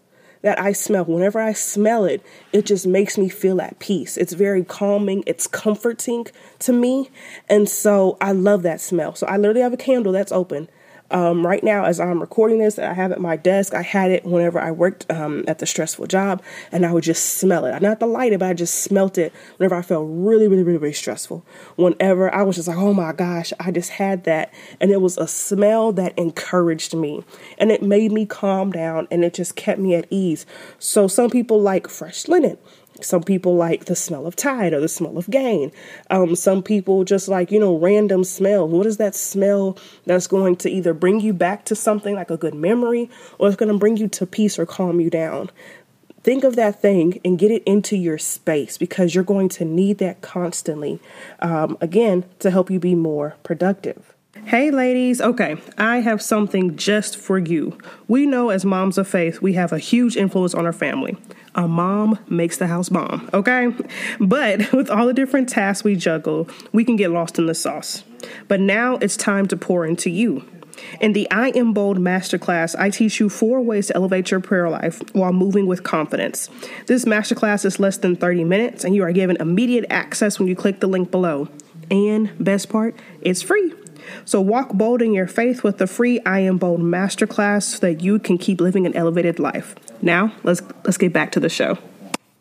that 0.42 0.60
I 0.60 0.74
smell. 0.74 1.06
Whenever 1.06 1.40
I 1.40 1.54
smell 1.54 2.06
it, 2.06 2.24
it 2.54 2.66
just 2.66 2.86
makes 2.86 3.18
me 3.18 3.28
feel 3.28 3.60
at 3.60 3.80
peace. 3.80 4.16
It's 4.16 4.34
very 4.34 4.64
calming, 4.64 5.24
it's 5.26 5.48
comforting 5.48 6.28
to 6.60 6.72
me. 6.72 7.10
And 7.50 7.68
so 7.68 8.18
I 8.22 8.32
love 8.32 8.62
that 8.62 8.80
smell. 8.80 9.16
So 9.16 9.26
I 9.28 9.38
literally 9.38 9.62
have 9.62 9.74
a 9.74 9.78
candle 9.78 10.12
that's 10.14 10.32
open 10.32 10.70
Um, 11.12 11.46
right 11.46 11.64
now, 11.64 11.86
as 11.86 12.00
I'm 12.00 12.20
recording 12.20 12.60
this, 12.60 12.78
I 12.78 12.94
have 12.94 13.12
at 13.12 13.20
my 13.20 13.36
desk. 13.36 13.74
I 13.74 13.82
had 13.82 14.12
it 14.12 14.26
whenever 14.26 14.60
I 14.60 14.72
worked 14.72 15.10
um, 15.12 15.44
at 15.48 15.60
the 15.60 15.66
stressful 15.66 16.08
job, 16.08 16.42
and 16.72 16.86
I 16.86 16.94
would 16.94 17.04
just 17.04 17.38
smell 17.38 17.66
it. 17.66 17.72
I 17.72 17.80
not 17.80 18.00
to 18.00 18.06
light 18.06 18.32
but 18.38 18.44
I 18.44 18.54
just 18.54 18.84
smelt 18.84 19.18
it 19.18 19.34
whenever 19.58 19.76
I 19.76 19.82
felt 19.82 20.06
really, 20.08 20.48
really, 20.48 20.64
really, 20.64 20.78
really 20.78 20.94
stressful. 20.94 21.44
Whenever 21.78 22.34
I 22.34 22.44
was 22.44 22.58
just 22.58 22.68
like, 22.68 22.78
oh 22.78 22.94
my 22.94 23.12
gosh, 23.12 23.52
I 23.60 23.72
just 23.72 23.92
had 23.92 24.24
that, 24.26 24.54
and 24.80 24.92
it 24.92 25.02
was 25.02 25.18
a 25.18 25.28
smell 25.28 25.92
that 25.94 26.18
encouraged 26.18 26.94
me, 26.94 27.24
and 27.58 27.72
it 27.72 27.82
made 27.82 28.12
me 28.12 28.26
calm 28.26 28.72
down, 28.72 29.08
and 29.10 29.24
it 29.24 29.34
just 29.34 29.56
kept 29.56 29.80
me 29.80 29.96
at 29.96 30.06
ease. 30.10 30.46
So 30.78 31.08
some 31.08 31.30
people 31.30 31.62
like 31.62 31.88
fresh 31.88 32.28
linen. 32.28 32.58
Some 33.04 33.24
people 33.24 33.56
like 33.56 33.86
the 33.86 33.96
smell 33.96 34.26
of 34.26 34.36
Tide 34.36 34.74
or 34.74 34.80
the 34.80 34.88
smell 34.88 35.18
of 35.18 35.30
Gain. 35.30 35.72
Um, 36.10 36.36
some 36.36 36.64
people 36.64 37.04
just 37.04 37.28
like, 37.28 37.52
you 37.52 37.60
know, 37.60 37.78
random 37.78 38.24
smells. 38.24 38.72
What 38.72 38.86
is 38.86 38.98
that 38.98 39.16
smell 39.16 39.78
that's 40.06 40.28
going 40.28 40.56
to 40.58 40.70
either 40.70 40.94
bring 40.94 41.20
you 41.20 41.34
back 41.34 41.66
to 41.66 41.76
something 41.76 42.16
like 42.16 42.30
a 42.30 42.38
good 42.38 42.56
memory 42.56 43.10
or 43.38 43.48
it's 43.48 43.58
going 43.58 43.72
to 43.72 43.78
bring 43.78 43.98
you 43.98 44.08
to 44.08 44.26
peace 44.26 44.60
or 44.60 44.66
calm 44.66 45.00
you 45.00 45.10
down? 45.10 45.50
Think 46.22 46.44
of 46.44 46.56
that 46.58 46.82
thing 46.82 47.20
and 47.24 47.40
get 47.40 47.50
it 47.50 47.64
into 47.64 47.96
your 47.96 48.18
space 48.18 48.78
because 48.78 49.16
you're 49.16 49.24
going 49.24 49.50
to 49.50 49.66
need 49.66 50.00
that 50.00 50.22
constantly, 50.22 51.00
um, 51.40 51.78
again, 51.80 52.26
to 52.40 52.52
help 52.52 52.70
you 52.70 52.80
be 52.80 52.94
more 52.94 53.38
productive. 53.44 54.14
Hey, 54.46 54.72
ladies. 54.72 55.22
Okay, 55.22 55.58
I 55.78 56.00
have 56.00 56.22
something 56.22 56.76
just 56.76 57.18
for 57.18 57.38
you. 57.38 57.78
We 58.08 58.26
know 58.26 58.50
as 58.50 58.66
moms 58.66 58.98
of 58.98 59.08
faith, 59.08 59.42
we 59.42 59.54
have 59.54 59.72
a 59.72 59.78
huge 59.78 60.18
influence 60.18 60.56
on 60.56 60.66
our 60.66 60.74
family. 60.74 61.18
A 61.56 61.68
mom 61.68 62.18
makes 62.28 62.58
the 62.58 62.68
house 62.68 62.90
bomb, 62.90 63.30
okay? 63.34 63.68
But 64.20 64.72
with 64.74 64.90
all 64.90 65.06
the 65.06 65.14
different 65.14 65.50
tasks 65.50 65.84
we 65.84 65.96
juggle, 65.96 66.50
we 66.72 66.84
can 66.84 66.96
get 66.96 67.12
lost 67.12 67.38
in 67.38 67.46
the 67.46 67.54
sauce. 67.54 68.04
But 68.48 68.60
now 68.60 68.96
it's 68.96 69.18
time 69.18 69.48
to 69.48 69.58
pour 69.58 69.86
into 69.86 70.10
you. 70.10 70.48
In 71.00 71.14
the 71.14 71.30
I 71.30 71.50
Am 71.50 71.74
Bold 71.74 71.98
Masterclass, 71.98 72.76
I 72.80 72.90
teach 72.90 73.20
you 73.20 73.30
four 73.30 73.62
ways 73.62 73.88
to 73.88 73.96
elevate 73.96 74.32
your 74.32 74.40
prayer 74.40 74.70
life 74.70 75.02
while 75.14 75.34
moving 75.34 75.68
with 75.68 75.84
confidence. 75.84 76.50
This 76.88 77.06
masterclass 77.06 77.66
is 77.66 77.80
less 77.80 77.98
than 77.98 78.16
30 78.16 78.46
minutes, 78.46 78.84
and 78.84 78.96
you 78.96 79.04
are 79.04 79.12
given 79.12 79.36
immediate 79.38 79.86
access 79.90 80.40
when 80.40 80.48
you 80.48 80.56
click 80.56 80.80
the 80.80 80.88
link 80.88 81.12
below. 81.12 81.50
And 81.92 82.32
best 82.44 82.70
part, 82.70 82.96
it's 83.22 83.42
free. 83.42 83.74
So 84.26 84.42
walk 84.42 84.74
bold 84.74 85.02
in 85.02 85.14
your 85.14 85.28
faith 85.28 85.64
with 85.64 85.78
the 85.78 85.88
free 85.88 86.20
I 86.26 86.40
Am 86.40 86.58
Bold 86.58 86.82
Masterclass 86.82 87.64
so 87.64 87.80
that 87.80 88.02
you 88.02 88.20
can 88.20 88.38
keep 88.38 88.62
living 88.62 88.86
an 88.86 88.96
elevated 88.96 89.40
life. 89.40 89.76
Now, 90.02 90.34
let's 90.44 90.62
let's 90.84 90.98
get 90.98 91.14
back 91.14 91.32
to 91.34 91.40
the 91.40 91.50
show. 91.50 91.78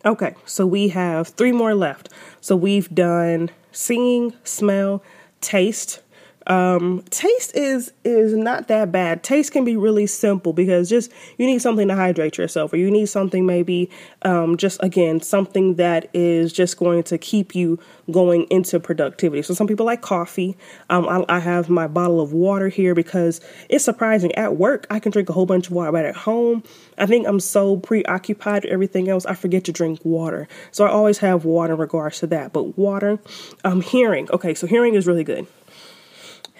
Okay, 0.04 0.34
so 0.46 0.66
we 0.66 0.88
have 0.88 1.28
three 1.28 1.52
more 1.52 1.74
left. 1.74 2.08
So 2.40 2.54
we've 2.54 2.92
done 2.94 3.50
singing, 3.72 4.32
smell, 4.44 5.02
taste, 5.40 6.00
um, 6.48 7.02
taste 7.10 7.54
is 7.54 7.92
is 8.04 8.34
not 8.34 8.68
that 8.68 8.90
bad. 8.90 9.22
Taste 9.22 9.52
can 9.52 9.64
be 9.64 9.76
really 9.76 10.06
simple 10.06 10.52
because 10.52 10.88
just 10.88 11.12
you 11.36 11.46
need 11.46 11.60
something 11.60 11.88
to 11.88 11.94
hydrate 11.94 12.38
yourself, 12.38 12.72
or 12.72 12.76
you 12.76 12.90
need 12.90 13.06
something 13.06 13.46
maybe 13.46 13.90
um, 14.22 14.56
just 14.56 14.82
again 14.82 15.20
something 15.20 15.76
that 15.76 16.08
is 16.14 16.52
just 16.52 16.76
going 16.76 17.02
to 17.04 17.18
keep 17.18 17.54
you 17.54 17.78
going 18.10 18.44
into 18.50 18.80
productivity. 18.80 19.42
So 19.42 19.54
some 19.54 19.66
people 19.66 19.86
like 19.86 20.00
coffee. 20.00 20.56
Um, 20.90 21.08
I, 21.08 21.24
I 21.28 21.38
have 21.38 21.68
my 21.68 21.86
bottle 21.86 22.20
of 22.20 22.32
water 22.32 22.68
here 22.68 22.94
because 22.94 23.40
it's 23.68 23.84
surprising. 23.84 24.34
At 24.34 24.56
work, 24.56 24.86
I 24.90 25.00
can 25.00 25.12
drink 25.12 25.28
a 25.28 25.32
whole 25.32 25.46
bunch 25.46 25.66
of 25.66 25.72
water, 25.72 25.92
but 25.92 26.04
at 26.04 26.16
home, 26.16 26.62
I 26.96 27.06
think 27.06 27.26
I'm 27.26 27.40
so 27.40 27.76
preoccupied 27.76 28.64
with 28.64 28.72
everything 28.72 29.08
else, 29.08 29.26
I 29.26 29.34
forget 29.34 29.64
to 29.64 29.72
drink 29.72 30.00
water. 30.04 30.48
So 30.70 30.84
I 30.84 30.90
always 30.90 31.18
have 31.18 31.44
water 31.44 31.74
in 31.74 31.78
regards 31.78 32.20
to 32.20 32.26
that. 32.28 32.52
But 32.52 32.78
water, 32.78 33.18
um, 33.64 33.80
hearing. 33.80 34.30
Okay, 34.30 34.54
so 34.54 34.66
hearing 34.66 34.94
is 34.94 35.06
really 35.06 35.24
good. 35.24 35.46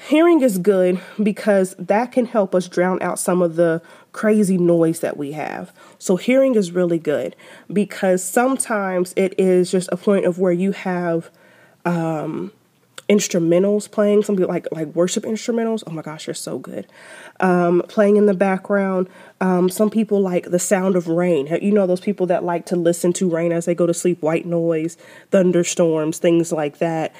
Hearing 0.06 0.42
is 0.42 0.58
good 0.58 1.00
because 1.20 1.74
that 1.76 2.12
can 2.12 2.26
help 2.26 2.54
us 2.54 2.68
drown 2.68 3.02
out 3.02 3.18
some 3.18 3.42
of 3.42 3.56
the 3.56 3.82
crazy 4.12 4.56
noise 4.56 5.00
that 5.00 5.16
we 5.16 5.32
have. 5.32 5.72
So, 5.98 6.16
hearing 6.16 6.54
is 6.54 6.70
really 6.70 7.00
good 7.00 7.34
because 7.72 8.22
sometimes 8.22 9.12
it 9.16 9.34
is 9.38 9.72
just 9.72 9.88
a 9.90 9.96
point 9.96 10.24
of 10.24 10.38
where 10.38 10.52
you 10.52 10.70
have 10.70 11.30
um, 11.84 12.52
instrumentals 13.08 13.90
playing, 13.90 14.22
something 14.22 14.46
like 14.46 14.68
like 14.70 14.86
worship 14.94 15.24
instrumentals. 15.24 15.82
Oh 15.84 15.90
my 15.90 16.02
gosh, 16.02 16.26
they're 16.26 16.34
so 16.34 16.60
good. 16.60 16.86
Um, 17.40 17.82
playing 17.88 18.16
in 18.16 18.26
the 18.26 18.34
background. 18.34 19.08
Um, 19.40 19.68
some 19.68 19.90
people 19.90 20.20
like 20.20 20.50
the 20.50 20.60
sound 20.60 20.94
of 20.94 21.08
rain. 21.08 21.48
You 21.60 21.72
know 21.72 21.88
those 21.88 22.00
people 22.00 22.26
that 22.26 22.44
like 22.44 22.66
to 22.66 22.76
listen 22.76 23.12
to 23.14 23.28
rain 23.28 23.50
as 23.50 23.64
they 23.64 23.74
go 23.74 23.86
to 23.86 23.94
sleep, 23.94 24.22
white 24.22 24.46
noise, 24.46 24.96
thunderstorms, 25.32 26.18
things 26.18 26.52
like 26.52 26.78
that 26.78 27.12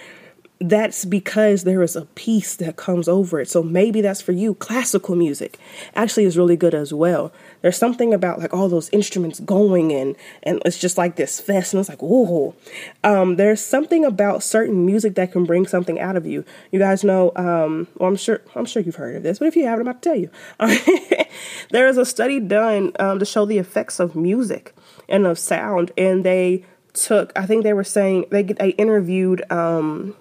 that's 0.60 1.04
because 1.04 1.62
there 1.62 1.82
is 1.82 1.94
a 1.94 2.06
peace 2.06 2.56
that 2.56 2.76
comes 2.76 3.06
over 3.06 3.40
it. 3.40 3.48
So 3.48 3.62
maybe 3.62 4.00
that's 4.00 4.20
for 4.20 4.32
you. 4.32 4.54
Classical 4.54 5.14
music 5.14 5.56
actually 5.94 6.24
is 6.24 6.36
really 6.36 6.56
good 6.56 6.74
as 6.74 6.92
well. 6.92 7.32
There's 7.62 7.76
something 7.76 8.12
about 8.12 8.40
like 8.40 8.52
all 8.52 8.68
those 8.68 8.90
instruments 8.90 9.38
going 9.40 9.92
and 9.92 10.16
and 10.42 10.60
it's 10.64 10.78
just 10.78 10.98
like 10.98 11.16
this 11.16 11.38
fest 11.38 11.72
and 11.72 11.80
it's 11.80 11.88
like 11.88 12.02
whoa. 12.02 12.56
Um, 13.04 13.36
there's 13.36 13.60
something 13.60 14.04
about 14.04 14.42
certain 14.42 14.84
music 14.84 15.14
that 15.14 15.30
can 15.30 15.44
bring 15.44 15.66
something 15.66 16.00
out 16.00 16.16
of 16.16 16.26
you. 16.26 16.44
You 16.72 16.80
guys 16.80 17.04
know. 17.04 17.32
Um, 17.36 17.86
well, 17.96 18.08
I'm 18.08 18.16
sure 18.16 18.40
I'm 18.56 18.64
sure 18.64 18.82
you've 18.82 18.96
heard 18.96 19.16
of 19.16 19.22
this, 19.22 19.38
but 19.38 19.46
if 19.48 19.54
you 19.54 19.64
haven't, 19.64 19.86
I'm 19.86 19.88
about 19.88 20.02
to 20.02 20.08
tell 20.08 20.18
you. 20.18 21.26
there 21.70 21.86
is 21.86 21.98
a 21.98 22.04
study 22.04 22.40
done 22.40 22.92
um, 22.98 23.20
to 23.20 23.24
show 23.24 23.46
the 23.46 23.58
effects 23.58 24.00
of 24.00 24.16
music 24.16 24.74
and 25.08 25.24
of 25.24 25.38
sound, 25.38 25.92
and 25.96 26.24
they 26.24 26.64
took. 26.94 27.32
I 27.36 27.46
think 27.46 27.62
they 27.62 27.74
were 27.74 27.84
saying 27.84 28.26
they 28.30 28.42
they 28.42 28.70
interviewed 28.70 29.50
um, 29.52 30.16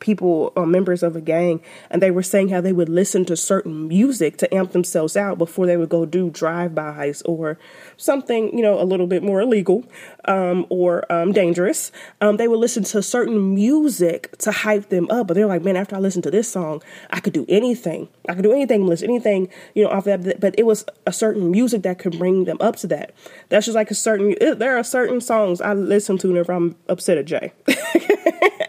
people 0.00 0.52
or 0.56 0.66
members 0.66 1.02
of 1.02 1.14
a 1.16 1.20
gang 1.20 1.60
and 1.90 2.02
they 2.02 2.10
were 2.10 2.22
saying 2.22 2.48
how 2.48 2.60
they 2.60 2.72
would 2.72 2.88
listen 2.88 3.24
to 3.24 3.36
certain 3.36 3.88
music 3.88 4.36
to 4.38 4.52
amp 4.54 4.72
themselves 4.72 5.16
out 5.16 5.38
before 5.38 5.66
they 5.66 5.76
would 5.76 5.88
go 5.88 6.04
do 6.04 6.30
drive-bys 6.30 7.22
or 7.22 7.58
something 8.00 8.56
you 8.56 8.62
know 8.62 8.80
a 8.80 8.84
little 8.84 9.06
bit 9.06 9.22
more 9.22 9.40
illegal 9.40 9.84
um, 10.26 10.66
or 10.68 11.10
um, 11.12 11.32
dangerous 11.32 11.92
um, 12.20 12.36
they 12.36 12.48
would 12.48 12.58
listen 12.58 12.82
to 12.82 13.02
certain 13.02 13.54
music 13.54 14.36
to 14.38 14.50
hype 14.50 14.88
them 14.88 15.08
up. 15.10 15.26
But 15.26 15.34
they're 15.34 15.46
like 15.46 15.62
man 15.62 15.76
after 15.76 15.96
i 15.96 15.98
listen 15.98 16.22
to 16.22 16.30
this 16.30 16.50
song 16.50 16.82
i 17.10 17.20
could 17.20 17.32
do 17.32 17.46
anything. 17.48 18.08
I 18.28 18.34
could 18.34 18.44
do 18.44 18.52
anything 18.52 18.86
listen 18.86 19.08
anything 19.08 19.48
you 19.74 19.84
know 19.84 19.90
off 19.90 20.04
that. 20.04 20.40
But 20.40 20.54
it 20.58 20.64
was 20.64 20.84
a 21.06 21.12
certain 21.12 21.50
music 21.50 21.82
that 21.82 21.98
could 21.98 22.18
bring 22.18 22.44
them 22.44 22.58
up 22.60 22.76
to 22.76 22.86
that. 22.88 23.14
That's 23.48 23.66
just 23.66 23.76
like 23.76 23.90
a 23.90 23.94
certain 23.94 24.34
there 24.40 24.76
are 24.76 24.84
certain 24.84 25.20
songs 25.20 25.60
i 25.60 25.72
listen 25.74 26.18
to 26.18 26.28
whenever 26.28 26.52
i'm 26.52 26.76
upset 26.88 27.18
at 27.18 27.26
jay. 27.26 27.52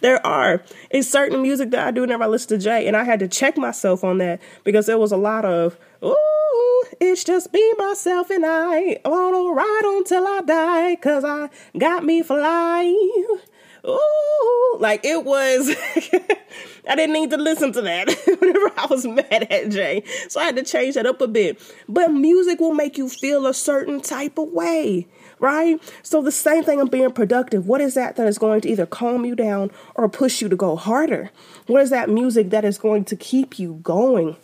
There 0.00 0.24
are. 0.26 0.62
It's 0.90 1.08
certain 1.08 1.42
music 1.42 1.70
that 1.70 1.86
I 1.86 1.90
do 1.90 2.02
whenever 2.02 2.24
I 2.24 2.26
listen 2.26 2.50
to 2.50 2.58
Jay, 2.58 2.86
and 2.86 2.96
I 2.96 3.04
had 3.04 3.20
to 3.20 3.28
check 3.28 3.56
myself 3.56 4.04
on 4.04 4.18
that 4.18 4.40
because 4.64 4.86
there 4.86 4.98
was 4.98 5.12
a 5.12 5.16
lot 5.16 5.44
of, 5.44 5.76
ooh, 6.04 6.75
it's 7.00 7.24
just 7.24 7.52
me, 7.52 7.74
myself, 7.78 8.30
and 8.30 8.44
I 8.44 9.00
on 9.04 9.34
a 9.34 9.52
ride 9.52 9.96
until 9.98 10.26
I 10.26 10.40
die, 10.42 10.96
cause 10.96 11.24
I 11.24 11.48
got 11.78 12.04
me 12.04 12.22
flying. 12.22 13.38
Ooh, 13.86 14.76
like 14.80 15.04
it 15.04 15.24
was. 15.24 15.68
I 16.88 16.94
didn't 16.96 17.12
need 17.12 17.30
to 17.30 17.36
listen 17.36 17.72
to 17.72 17.82
that 17.82 18.08
whenever 18.40 18.72
I 18.76 18.86
was 18.90 19.06
mad 19.06 19.46
at 19.50 19.70
Jay. 19.70 20.02
So 20.28 20.40
I 20.40 20.44
had 20.44 20.56
to 20.56 20.64
change 20.64 20.96
that 20.96 21.06
up 21.06 21.20
a 21.20 21.28
bit. 21.28 21.60
But 21.88 22.12
music 22.12 22.58
will 22.58 22.74
make 22.74 22.98
you 22.98 23.08
feel 23.08 23.46
a 23.46 23.54
certain 23.54 24.00
type 24.00 24.38
of 24.38 24.48
way 24.50 25.06
right? 25.38 25.80
So 26.02 26.22
the 26.22 26.32
same 26.32 26.64
thing 26.64 26.80
of 26.80 26.90
being 26.90 27.10
productive. 27.10 27.66
What 27.66 27.80
is 27.80 27.94
that 27.94 28.16
that 28.16 28.26
is 28.26 28.38
going 28.38 28.62
to 28.62 28.70
either 28.70 28.86
calm 28.86 29.24
you 29.24 29.34
down 29.34 29.70
or 29.94 30.08
push 30.08 30.40
you 30.40 30.48
to 30.48 30.56
go 30.56 30.76
harder? 30.76 31.30
What 31.66 31.82
is 31.82 31.90
that 31.90 32.08
music 32.08 32.50
that 32.50 32.64
is 32.64 32.78
going 32.78 33.04
to 33.06 33.16
keep 33.16 33.58
you 33.58 33.80
going? 33.82 34.36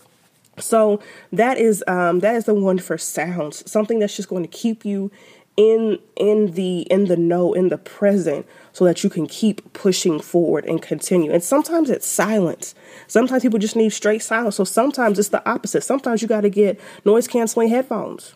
So 0.59 1.01
that 1.33 1.59
is 1.59 1.83
um, 1.87 2.21
that 2.21 2.35
is 2.35 2.45
the 2.45 2.55
one 2.55 2.79
for 2.79 2.99
sounds, 2.99 3.69
something 3.71 3.99
that's 3.99 4.17
just 4.17 4.29
going 4.29 4.43
to 4.43 4.49
keep 4.49 4.85
you 4.85 5.11
in 5.57 5.99
in 6.17 6.53
the 6.53 6.81
in 6.83 7.07
the 7.07 7.17
know 7.17 7.53
in 7.53 7.69
the 7.69 7.79
present 7.79 8.47
so 8.73 8.85
that 8.87 9.05
you 9.05 9.11
can 9.11 9.27
keep 9.27 9.73
pushing 9.75 10.19
forward 10.19 10.65
and 10.65 10.81
continue 10.81 11.31
and 11.31 11.45
sometimes 11.45 11.91
it's 11.91 12.07
silence 12.07 12.75
sometimes 13.07 13.43
people 13.43 13.59
just 13.59 13.77
need 13.77 13.91
straight 13.91 14.23
silence 14.23 14.57
so 14.57 14.65
sometimes 14.65 15.19
it's 15.19 15.29
the 15.29 15.47
opposite 15.47 15.83
sometimes 15.83 16.23
you 16.23 16.27
got 16.27 16.41
to 16.41 16.49
get 16.49 16.81
noise 17.05 17.29
canceling 17.29 17.69
headphones 17.69 18.35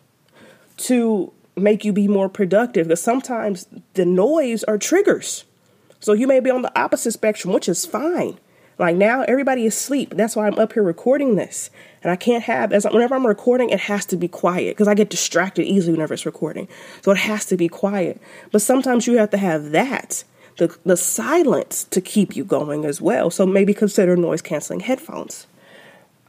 to 0.77 1.33
make 1.57 1.83
you 1.83 1.91
be 1.91 2.07
more 2.07 2.29
productive 2.29 2.87
because 2.87 3.01
sometimes 3.01 3.67
the 3.95 4.05
noise 4.05 4.63
are 4.65 4.77
triggers. 4.77 5.43
So 5.99 6.13
you 6.13 6.27
may 6.27 6.39
be 6.39 6.51
on 6.51 6.61
the 6.61 6.79
opposite 6.79 7.11
spectrum, 7.11 7.53
which 7.53 7.67
is 7.67 7.85
fine. 7.85 8.37
Like 8.77 8.95
now, 8.95 9.23
everybody 9.23 9.65
is 9.65 9.75
asleep. 9.75 10.13
That's 10.15 10.35
why 10.35 10.47
I'm 10.47 10.59
up 10.59 10.73
here 10.73 10.83
recording 10.83 11.35
this, 11.35 11.71
and 12.03 12.11
I 12.11 12.15
can't 12.15 12.43
have 12.43 12.71
as 12.71 12.85
whenever 12.85 13.15
I'm 13.15 13.25
recording, 13.25 13.69
it 13.69 13.81
has 13.81 14.05
to 14.07 14.17
be 14.17 14.27
quiet 14.27 14.75
because 14.75 14.87
I 14.87 14.93
get 14.93 15.09
distracted 15.09 15.63
easily 15.63 15.93
whenever 15.93 16.13
it's 16.13 16.25
recording. 16.25 16.67
So 17.01 17.11
it 17.11 17.17
has 17.17 17.45
to 17.47 17.57
be 17.57 17.67
quiet. 17.67 18.21
But 18.51 18.61
sometimes 18.61 19.07
you 19.07 19.17
have 19.17 19.31
to 19.31 19.37
have 19.37 19.71
that 19.71 20.23
the 20.57 20.75
the 20.85 20.97
silence 20.97 21.83
to 21.85 22.01
keep 22.01 22.35
you 22.35 22.43
going 22.43 22.85
as 22.85 23.01
well. 23.01 23.29
So 23.29 23.45
maybe 23.45 23.73
consider 23.73 24.15
noise 24.15 24.41
canceling 24.41 24.81
headphones. 24.81 25.47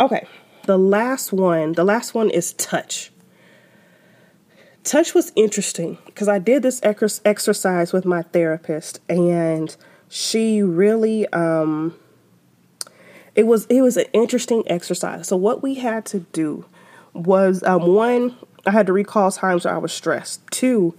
Okay, 0.01 0.27
the 0.65 0.79
last 0.79 1.33
one. 1.33 1.73
The 1.73 1.85
last 1.85 2.15
one 2.15 2.31
is 2.31 2.53
touch 2.55 3.11
touch 4.89 5.15
was 5.15 5.33
interesting 5.37 5.99
because 6.07 6.29
I 6.29 6.39
did 6.39 6.63
this 6.63 6.81
ex- 6.83 7.21
exercise 7.25 7.93
with 7.93 8.05
my 8.05 8.23
therapist, 8.23 9.01
and 9.09 9.75
she 10.09 10.63
really, 10.63 11.29
um, 11.29 11.95
it 13.39 13.47
was 13.47 13.67
it 13.67 13.83
was 13.83 13.97
an 13.97 14.07
interesting 14.13 14.65
exercise. 14.67 15.29
So 15.29 15.37
what 15.37 15.63
we 15.63 15.77
had 15.77 16.05
to 16.07 16.27
do 16.33 16.65
was 17.13 17.63
um, 17.63 17.87
one, 17.87 18.37
I 18.67 18.73
had 18.73 18.87
to 18.89 18.93
recall 18.93 19.31
times 19.31 19.65
where 19.65 19.75
I 19.75 19.79
was 19.79 19.93
stressed. 19.93 20.45
Two, 20.51 20.97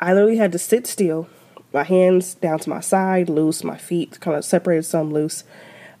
I 0.00 0.14
literally 0.14 0.38
had 0.38 0.52
to 0.52 0.58
sit 0.58 0.86
still, 0.86 1.28
my 1.74 1.84
hands 1.84 2.32
down 2.32 2.60
to 2.60 2.70
my 2.70 2.80
side, 2.80 3.28
loose, 3.28 3.62
my 3.62 3.76
feet 3.76 4.18
kind 4.20 4.38
of 4.38 4.44
separated 4.46 4.84
some 4.84 5.12
loose, 5.12 5.44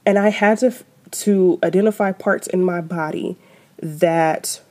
and 0.06 0.18
I 0.18 0.30
had 0.30 0.56
to 0.60 0.72
to 1.10 1.58
identify 1.62 2.12
parts 2.12 2.46
in 2.46 2.64
my 2.64 2.80
body 2.80 3.36
that 3.82 4.62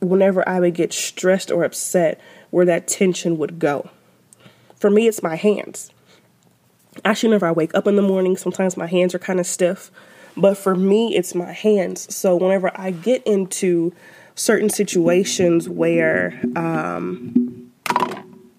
whenever 0.00 0.46
I 0.48 0.58
would 0.58 0.74
get 0.74 0.92
stressed 0.92 1.52
or 1.52 1.62
upset, 1.62 2.20
where 2.50 2.66
that 2.66 2.88
tension 2.88 3.38
would 3.38 3.60
go. 3.60 3.88
For 4.74 4.90
me, 4.90 5.06
it's 5.06 5.22
my 5.22 5.36
hands. 5.36 5.92
Actually, 7.04 7.28
whenever 7.28 7.46
I 7.46 7.52
wake 7.52 7.74
up 7.74 7.86
in 7.86 7.96
the 7.96 8.02
morning, 8.02 8.36
sometimes 8.36 8.76
my 8.76 8.86
hands 8.86 9.14
are 9.14 9.18
kind 9.18 9.38
of 9.40 9.46
stiff, 9.46 9.90
but 10.36 10.56
for 10.56 10.74
me, 10.74 11.16
it's 11.16 11.34
my 11.34 11.52
hands. 11.52 12.14
So 12.14 12.36
whenever 12.36 12.70
I 12.74 12.90
get 12.90 13.22
into 13.26 13.92
certain 14.34 14.68
situations 14.68 15.68
where, 15.68 16.40
um, 16.56 17.70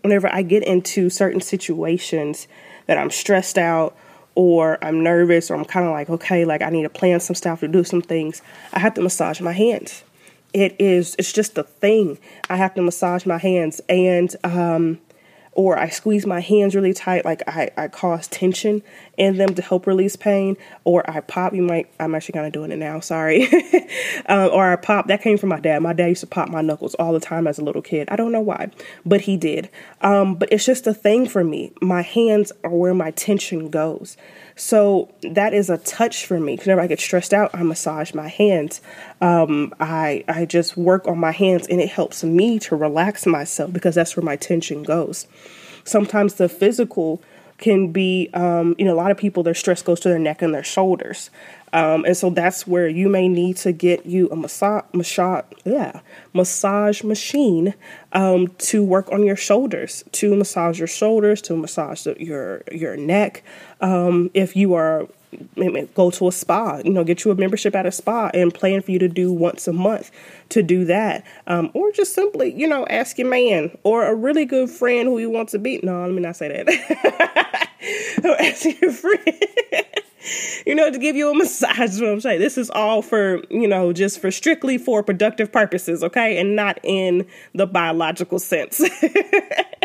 whenever 0.02 0.34
I 0.34 0.42
get 0.42 0.64
into 0.64 1.10
certain 1.10 1.42
situations 1.42 2.48
that 2.88 2.98
I'm 2.98 3.12
stressed 3.12 3.58
out 3.58 3.96
or 4.36 4.78
I'm 4.84 5.04
nervous 5.04 5.52
or 5.52 5.56
I'm 5.56 5.66
kind 5.66 5.86
of 5.86 5.92
like, 5.92 6.10
okay, 6.10 6.46
like 6.46 6.62
I 6.62 6.70
need 6.70 6.84
to 6.84 6.90
plan 6.90 7.20
some 7.20 7.36
stuff 7.36 7.60
to 7.60 7.68
do 7.68 7.84
some 7.84 8.02
things, 8.02 8.42
I 8.74 8.80
have 8.80 8.94
to 8.96 9.02
massage 9.02 9.42
my 9.42 9.54
hands. 9.54 10.04
It 10.54 10.76
is, 10.80 11.16
it's 11.20 11.34
just 11.34 11.58
a 11.58 11.64
thing. 11.64 12.18
I 12.50 12.56
have 12.56 12.74
to 12.76 12.82
massage 12.82 13.26
my 13.26 13.38
hands 13.38 13.82
and, 13.90 14.34
um, 14.44 15.00
or 15.58 15.76
I 15.76 15.90
squeeze 15.90 16.28
my 16.28 16.40
hands 16.40 16.76
really 16.76 16.94
tight, 16.94 17.26
like 17.26 17.42
I, 17.48 17.72
I 17.76 17.88
cause 17.88 18.28
tension 18.28 18.84
in 19.18 19.38
them 19.38 19.56
to 19.56 19.62
help 19.64 19.88
release 19.88 20.16
pain, 20.16 20.56
or 20.84 21.04
I 21.10 21.20
pop. 21.20 21.56
You 21.56 21.64
might, 21.64 21.90
I'm 22.00 22.14
actually 22.14 22.34
kind 22.34 22.46
of 22.46 22.54
doing 22.54 22.72
it 22.72 22.78
now, 22.78 23.00
sorry. 23.00 23.48
um, 24.28 24.52
or 24.54 24.72
I 24.72 24.76
pop. 24.76 25.08
That 25.08 25.24
came 25.24 25.36
from 25.40 25.50
my 25.50 25.60
dad. 25.60 25.82
My 25.82 25.94
dad 25.94 26.10
used 26.10 26.22
to 26.22 26.28
pop 26.28 26.50
my 26.50 26.62
knuckles 26.62 26.94
all 26.96 27.12
the 27.12 27.20
time 27.20 27.48
as 27.48 27.58
a 27.58 27.64
little 27.64 27.82
kid. 27.82 28.08
I 28.12 28.16
don't 28.16 28.32
know 28.32 28.40
why, 28.40 28.70
but 29.04 29.22
he 29.22 29.36
did. 29.36 29.68
Um, 30.02 30.36
but 30.36 30.48
it's 30.52 30.64
just 30.64 30.86
a 30.86 30.94
thing 30.94 31.28
for 31.28 31.44
me. 31.44 31.74
My 31.82 32.04
hands 32.04 32.52
are 32.64 32.70
where 32.70 32.94
my 32.94 33.10
tension 33.10 33.72
goes. 33.72 34.16
So 34.58 35.14
that 35.22 35.54
is 35.54 35.70
a 35.70 35.78
touch 35.78 36.26
for 36.26 36.40
me. 36.40 36.58
Whenever 36.58 36.82
I 36.82 36.88
get 36.88 37.00
stressed 37.00 37.32
out, 37.32 37.52
I 37.54 37.62
massage 37.62 38.14
my 38.16 38.28
hands. 38.28 38.82
Um, 39.22 39.74
I 39.80 40.26
I 40.28 40.46
just 40.46 40.76
work 40.76 41.08
on 41.08 41.20
my 41.20 41.32
hands, 41.32 41.68
and 41.68 41.80
it 41.80 41.90
helps 41.90 42.24
me 42.24 42.58
to 42.60 42.76
relax 42.76 43.26
myself 43.28 43.72
because 43.72 43.96
that's 43.96 44.18
where 44.18 44.26
my 44.26 44.36
tension 44.36 44.82
goes. 44.82 45.28
Sometimes 45.84 46.34
the 46.34 46.50
physical 46.50 47.22
can 47.58 47.92
be, 47.92 48.30
um, 48.34 48.76
you 48.78 48.86
know, 48.86 48.94
a 48.94 48.96
lot 48.96 49.12
of 49.12 49.18
people 49.18 49.44
their 49.44 49.54
stress 49.54 49.82
goes 49.82 50.00
to 50.02 50.10
their 50.10 50.20
neck 50.20 50.42
and 50.42 50.54
their 50.54 50.64
shoulders. 50.64 51.30
Um, 51.74 52.06
and 52.06 52.16
so 52.16 52.30
that's 52.30 52.66
where 52.66 52.88
you 52.88 53.10
may 53.10 53.28
need 53.28 53.58
to 53.58 53.72
get 53.72 54.06
you 54.06 54.30
a 54.30 54.36
massage, 54.36 54.86
massage, 54.94 55.44
yeah, 55.66 56.00
massage 56.34 57.04
machine 57.04 57.74
um, 58.14 58.48
to 58.60 58.84
work 58.84 59.12
on 59.12 59.24
your 59.24 59.36
shoulders, 59.36 60.04
to 60.14 60.36
massage 60.36 60.80
your 60.80 60.88
shoulders, 60.88 61.42
to 61.44 61.58
massage 61.58 62.04
the, 62.04 62.16
your 62.24 62.64
your 62.72 62.96
neck. 62.96 63.44
Um, 63.82 64.32
if 64.34 64.56
you 64.56 64.76
are 64.76 65.08
go 65.94 66.12
to 66.12 66.28
a 66.28 66.32
spa, 66.32 66.82
you 66.84 66.92
know, 66.92 67.04
get 67.04 67.24
you 67.26 67.32
a 67.32 67.36
membership 67.36 67.76
at 67.76 67.86
a 67.86 67.92
spa 67.92 68.30
and 68.34 68.54
plan 68.54 68.82
for 68.82 68.92
you 68.92 69.00
to 69.00 69.08
do 69.08 69.32
once 69.32 69.68
a 69.68 69.74
month 69.74 70.12
to 70.50 70.64
do 70.64 70.86
that. 70.86 71.26
Um, 71.48 71.70
or 71.74 71.92
just 71.92 72.14
simply, 72.14 72.54
you 72.54 72.68
know, 72.68 72.86
ask 72.88 73.18
your 73.18 73.28
man 73.28 73.78
or 73.84 74.06
a 74.06 74.16
really 74.16 74.46
good 74.46 74.70
friend 74.70 75.08
who 75.08 75.20
you 75.20 75.30
want 75.30 75.50
to 75.50 75.60
be. 75.60 75.80
No, 75.84 76.02
let 76.02 76.12
me 76.12 76.22
not 76.22 76.36
say 76.36 76.48
that. 76.48 77.70
ask 78.40 78.66
your 78.82 78.92
friend 78.92 79.44
you 80.66 80.76
know, 80.76 80.92
to 80.92 80.98
give 80.98 81.16
you 81.16 81.32
a 81.32 81.36
massage. 81.36 82.00
What 82.00 82.10
I'm 82.10 82.22
saying. 82.22 82.40
This 82.40 82.58
is 82.58 82.70
all 82.70 83.02
for, 83.02 83.42
you 83.50 83.68
know, 83.68 83.94
just 83.94 84.20
for 84.20 84.32
strictly 84.32 84.78
for 84.78 85.04
productive 85.04 85.52
purposes, 85.52 86.04
okay? 86.04 86.38
And 86.38 86.56
not 86.56 86.80
in 86.84 87.26
the 87.54 87.68
biological 87.68 88.40
sense. 88.40 88.82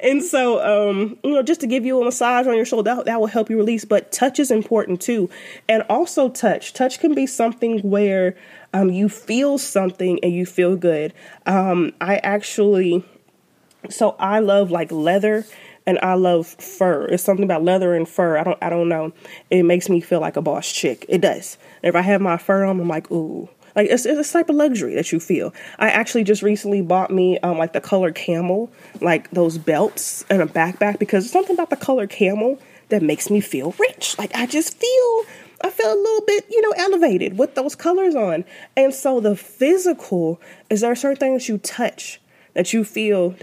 and 0.00 0.22
so, 0.22 0.90
um, 0.90 1.18
you 1.22 1.32
know, 1.32 1.42
just 1.42 1.60
to 1.60 1.66
give 1.66 1.84
you 1.84 2.00
a 2.00 2.04
massage 2.04 2.46
on 2.46 2.56
your 2.56 2.64
shoulder, 2.64 2.94
that, 2.94 3.04
that 3.06 3.20
will 3.20 3.26
help 3.26 3.50
you 3.50 3.56
release. 3.56 3.84
But 3.84 4.12
touch 4.12 4.38
is 4.38 4.50
important 4.50 5.00
too. 5.00 5.30
And 5.68 5.82
also, 5.88 6.28
touch. 6.28 6.72
Touch 6.72 7.00
can 7.00 7.14
be 7.14 7.26
something 7.26 7.80
where 7.80 8.36
um, 8.72 8.90
you 8.90 9.08
feel 9.08 9.58
something 9.58 10.18
and 10.22 10.32
you 10.32 10.46
feel 10.46 10.76
good. 10.76 11.12
Um, 11.46 11.92
I 12.00 12.16
actually, 12.18 13.04
so 13.88 14.16
I 14.18 14.40
love 14.40 14.70
like 14.70 14.90
leather 14.90 15.44
and 15.86 15.98
I 16.00 16.14
love 16.14 16.46
fur. 16.46 17.06
It's 17.06 17.22
something 17.22 17.44
about 17.44 17.62
leather 17.62 17.94
and 17.94 18.08
fur. 18.08 18.38
I 18.38 18.44
don't 18.44 18.58
I 18.62 18.70
don't 18.70 18.88
know. 18.88 19.12
It 19.50 19.64
makes 19.64 19.88
me 19.88 20.00
feel 20.00 20.20
like 20.20 20.36
a 20.36 20.42
boss 20.42 20.70
chick. 20.70 21.04
It 21.08 21.20
does. 21.20 21.58
If 21.82 21.94
I 21.94 22.00
have 22.00 22.20
my 22.20 22.36
fur 22.36 22.64
on, 22.64 22.80
I'm 22.80 22.88
like, 22.88 23.10
ooh. 23.10 23.48
Like 23.74 23.88
it's, 23.90 24.06
it's 24.06 24.28
a 24.28 24.32
type 24.32 24.50
of 24.50 24.56
luxury 24.56 24.94
that 24.94 25.12
you 25.12 25.20
feel. 25.20 25.52
I 25.78 25.90
actually 25.90 26.24
just 26.24 26.42
recently 26.42 26.82
bought 26.82 27.10
me 27.10 27.38
um, 27.40 27.58
like 27.58 27.72
the 27.72 27.80
color 27.80 28.12
camel, 28.12 28.70
like 29.00 29.30
those 29.30 29.58
belts 29.58 30.24
and 30.30 30.42
a 30.42 30.46
backpack 30.46 30.98
because 30.98 31.30
something 31.30 31.54
about 31.54 31.70
the 31.70 31.76
color 31.76 32.06
camel 32.06 32.58
that 32.88 33.02
makes 33.02 33.30
me 33.30 33.40
feel 33.40 33.74
rich. 33.78 34.16
Like 34.18 34.34
I 34.34 34.46
just 34.46 34.78
feel 34.78 35.24
I 35.62 35.70
feel 35.70 35.92
a 35.92 35.96
little 35.96 36.26
bit, 36.26 36.46
you 36.50 36.60
know, 36.60 36.72
elevated 36.76 37.38
with 37.38 37.54
those 37.54 37.74
colors 37.74 38.14
on. 38.14 38.44
And 38.76 38.92
so 38.92 39.20
the 39.20 39.34
physical 39.34 40.40
is 40.70 40.82
there 40.82 40.94
certain 40.94 41.18
things 41.18 41.48
you 41.48 41.58
touch 41.58 42.20
that 42.54 42.72
you 42.72 42.84
feel 42.84 43.34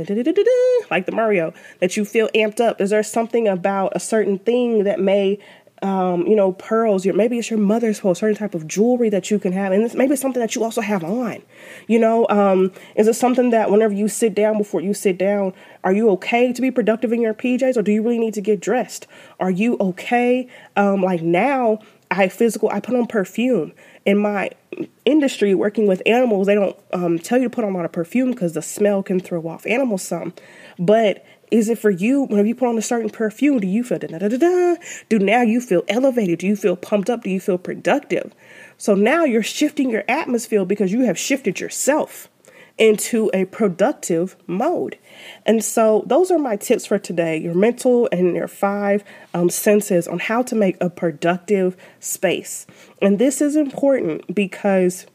like 0.89 1.05
the 1.05 1.11
Mario, 1.11 1.53
that 1.79 1.97
you 1.97 2.05
feel 2.05 2.29
amped 2.33 2.59
up? 2.59 2.79
Is 2.79 2.89
there 2.89 3.03
something 3.03 3.47
about 3.47 3.91
a 3.95 3.99
certain 3.99 4.39
thing 4.39 4.85
that 4.85 4.99
may 4.99 5.37
um, 5.81 6.27
you 6.27 6.35
know, 6.35 6.51
pearls, 6.53 7.05
your 7.05 7.15
maybe 7.15 7.39
it's 7.39 7.49
your 7.49 7.59
mother's 7.59 7.99
pearl, 7.99 8.13
certain 8.13 8.35
type 8.35 8.53
of 8.53 8.67
jewelry 8.67 9.09
that 9.09 9.31
you 9.31 9.39
can 9.39 9.51
have, 9.53 9.71
and 9.71 9.83
it's 9.83 9.95
maybe 9.95 10.13
it's 10.13 10.21
something 10.21 10.39
that 10.39 10.55
you 10.55 10.63
also 10.63 10.81
have 10.81 11.03
on. 11.03 11.41
You 11.87 11.99
know, 11.99 12.27
um, 12.29 12.71
is 12.95 13.07
it 13.07 13.15
something 13.15 13.49
that 13.49 13.71
whenever 13.71 13.93
you 13.93 14.07
sit 14.07 14.35
down, 14.35 14.57
before 14.57 14.81
you 14.81 14.93
sit 14.93 15.17
down, 15.17 15.53
are 15.83 15.93
you 15.93 16.09
okay 16.11 16.53
to 16.53 16.61
be 16.61 16.71
productive 16.71 17.11
in 17.11 17.21
your 17.21 17.33
PJs, 17.33 17.77
or 17.77 17.81
do 17.81 17.91
you 17.91 18.03
really 18.03 18.19
need 18.19 18.33
to 18.35 18.41
get 18.41 18.59
dressed? 18.59 19.07
Are 19.39 19.51
you 19.51 19.77
okay? 19.79 20.47
Um, 20.75 21.01
like 21.01 21.21
now, 21.21 21.79
I 22.11 22.27
physical, 22.27 22.69
I 22.69 22.79
put 22.79 22.95
on 22.95 23.07
perfume 23.07 23.73
in 24.05 24.17
my 24.17 24.49
industry 25.05 25.53
working 25.53 25.87
with 25.87 26.01
animals, 26.05 26.47
they 26.47 26.55
don't 26.55 26.75
um, 26.93 27.19
tell 27.19 27.37
you 27.37 27.45
to 27.45 27.49
put 27.49 27.63
on 27.63 27.73
a 27.73 27.75
lot 27.75 27.85
of 27.85 27.91
perfume 27.91 28.31
because 28.31 28.53
the 28.53 28.61
smell 28.61 29.03
can 29.03 29.19
throw 29.19 29.47
off 29.47 29.65
animals 29.65 30.01
some. 30.01 30.33
But 30.79 31.25
is 31.51 31.69
it 31.69 31.77
for 31.77 31.91
you? 31.91 32.23
Whenever 32.23 32.47
you 32.47 32.55
put 32.55 32.69
on 32.69 32.77
a 32.77 32.81
certain 32.81 33.09
perfume, 33.09 33.59
do 33.59 33.67
you 33.67 33.83
feel 33.83 33.99
da 33.99 34.07
da 34.07 34.17
da 34.17 34.37
da? 34.37 34.75
Do 35.09 35.19
now 35.19 35.41
you 35.41 35.61
feel 35.61 35.83
elevated? 35.87 36.39
Do 36.39 36.47
you 36.47 36.55
feel 36.55 36.77
pumped 36.77 37.09
up? 37.09 37.23
Do 37.23 37.29
you 37.29 37.41
feel 37.41 37.57
productive? 37.57 38.33
So 38.77 38.95
now 38.95 39.25
you're 39.25 39.43
shifting 39.43 39.89
your 39.89 40.05
atmosphere 40.07 40.65
because 40.65 40.91
you 40.91 41.01
have 41.01 41.19
shifted 41.19 41.59
yourself 41.59 42.29
into 42.77 43.29
a 43.33 43.45
productive 43.45 44.35
mode. 44.47 44.97
And 45.45 45.63
so, 45.63 46.03
those 46.07 46.31
are 46.31 46.39
my 46.39 46.55
tips 46.55 46.85
for 46.85 46.97
today 46.97 47.37
your 47.37 47.53
mental 47.53 48.09
and 48.11 48.35
your 48.35 48.47
five 48.47 49.03
um, 49.33 49.49
senses 49.49 50.07
on 50.07 50.19
how 50.19 50.41
to 50.43 50.55
make 50.55 50.77
a 50.81 50.89
productive 50.89 51.77
space. 51.99 52.65
And 53.01 53.19
this 53.19 53.41
is 53.41 53.55
important 53.55 54.33
because 54.33 55.05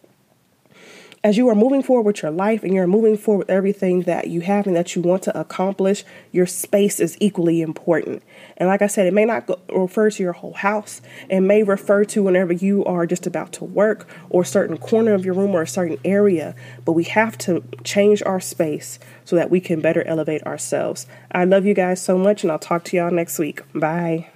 as 1.25 1.37
you 1.37 1.49
are 1.49 1.55
moving 1.55 1.83
forward 1.83 2.07
with 2.07 2.23
your 2.23 2.31
life 2.31 2.63
and 2.63 2.75
you're 2.75 2.87
moving 2.87 3.17
forward 3.17 3.47
with 3.47 3.51
everything 3.51 4.03
that 4.03 4.29
you 4.29 4.43
have 4.43 4.67
and 4.67 4.77
that 4.77 4.95
you 4.95 5.03
want 5.03 5.23
to 5.25 5.39
accomplish, 5.39 6.05
your 6.31 6.47
space 6.47 7.01
is 7.01 7.17
equally 7.21 7.63
important. 7.63 8.23
And 8.57 8.69
like 8.69 8.83
I 8.83 8.87
said, 8.87 9.07
it 9.07 9.15
may 9.15 9.25
not 9.25 9.47
go, 9.47 9.59
refer 9.73 10.11
to 10.11 10.23
your 10.23 10.35
whole 10.35 10.53
house. 10.53 11.01
It 11.29 11.41
may 11.41 11.63
refer 11.63 12.05
to 12.07 12.23
whenever 12.23 12.53
you 12.53 12.85
are 12.85 13.07
just 13.07 13.27
about 13.27 13.53
to 13.55 13.65
work 13.65 14.07
or 14.31 14.43
a 14.43 14.47
certain 14.47 14.79
corner 14.79 15.15
of 15.15 15.25
your 15.25 15.35
room 15.35 15.55
or 15.55 15.63
a 15.63 15.67
certain 15.67 15.99
area. 16.05 16.55
But 16.85 16.93
we 16.93 17.05
have 17.05 17.37
to 17.39 17.65
change 17.83 18.23
our 18.25 18.41
space 18.41 18.99
so 19.25 19.37
that 19.37 19.51
we 19.51 19.61
can 19.61 19.81
better 19.81 20.07
elevate 20.07 20.45
ourselves. 20.45 21.07
I 21.33 21.45
love 21.45 21.67
you 21.67 21.75
guys 21.75 22.01
so 22.01 22.17
much, 22.17 22.43
and 22.45 22.53
I'll 22.53 22.59
talk 22.59 22.85
to 22.85 22.97
y'all 22.97 23.11
next 23.11 23.39
week. 23.39 23.61
Bye. 23.75 24.31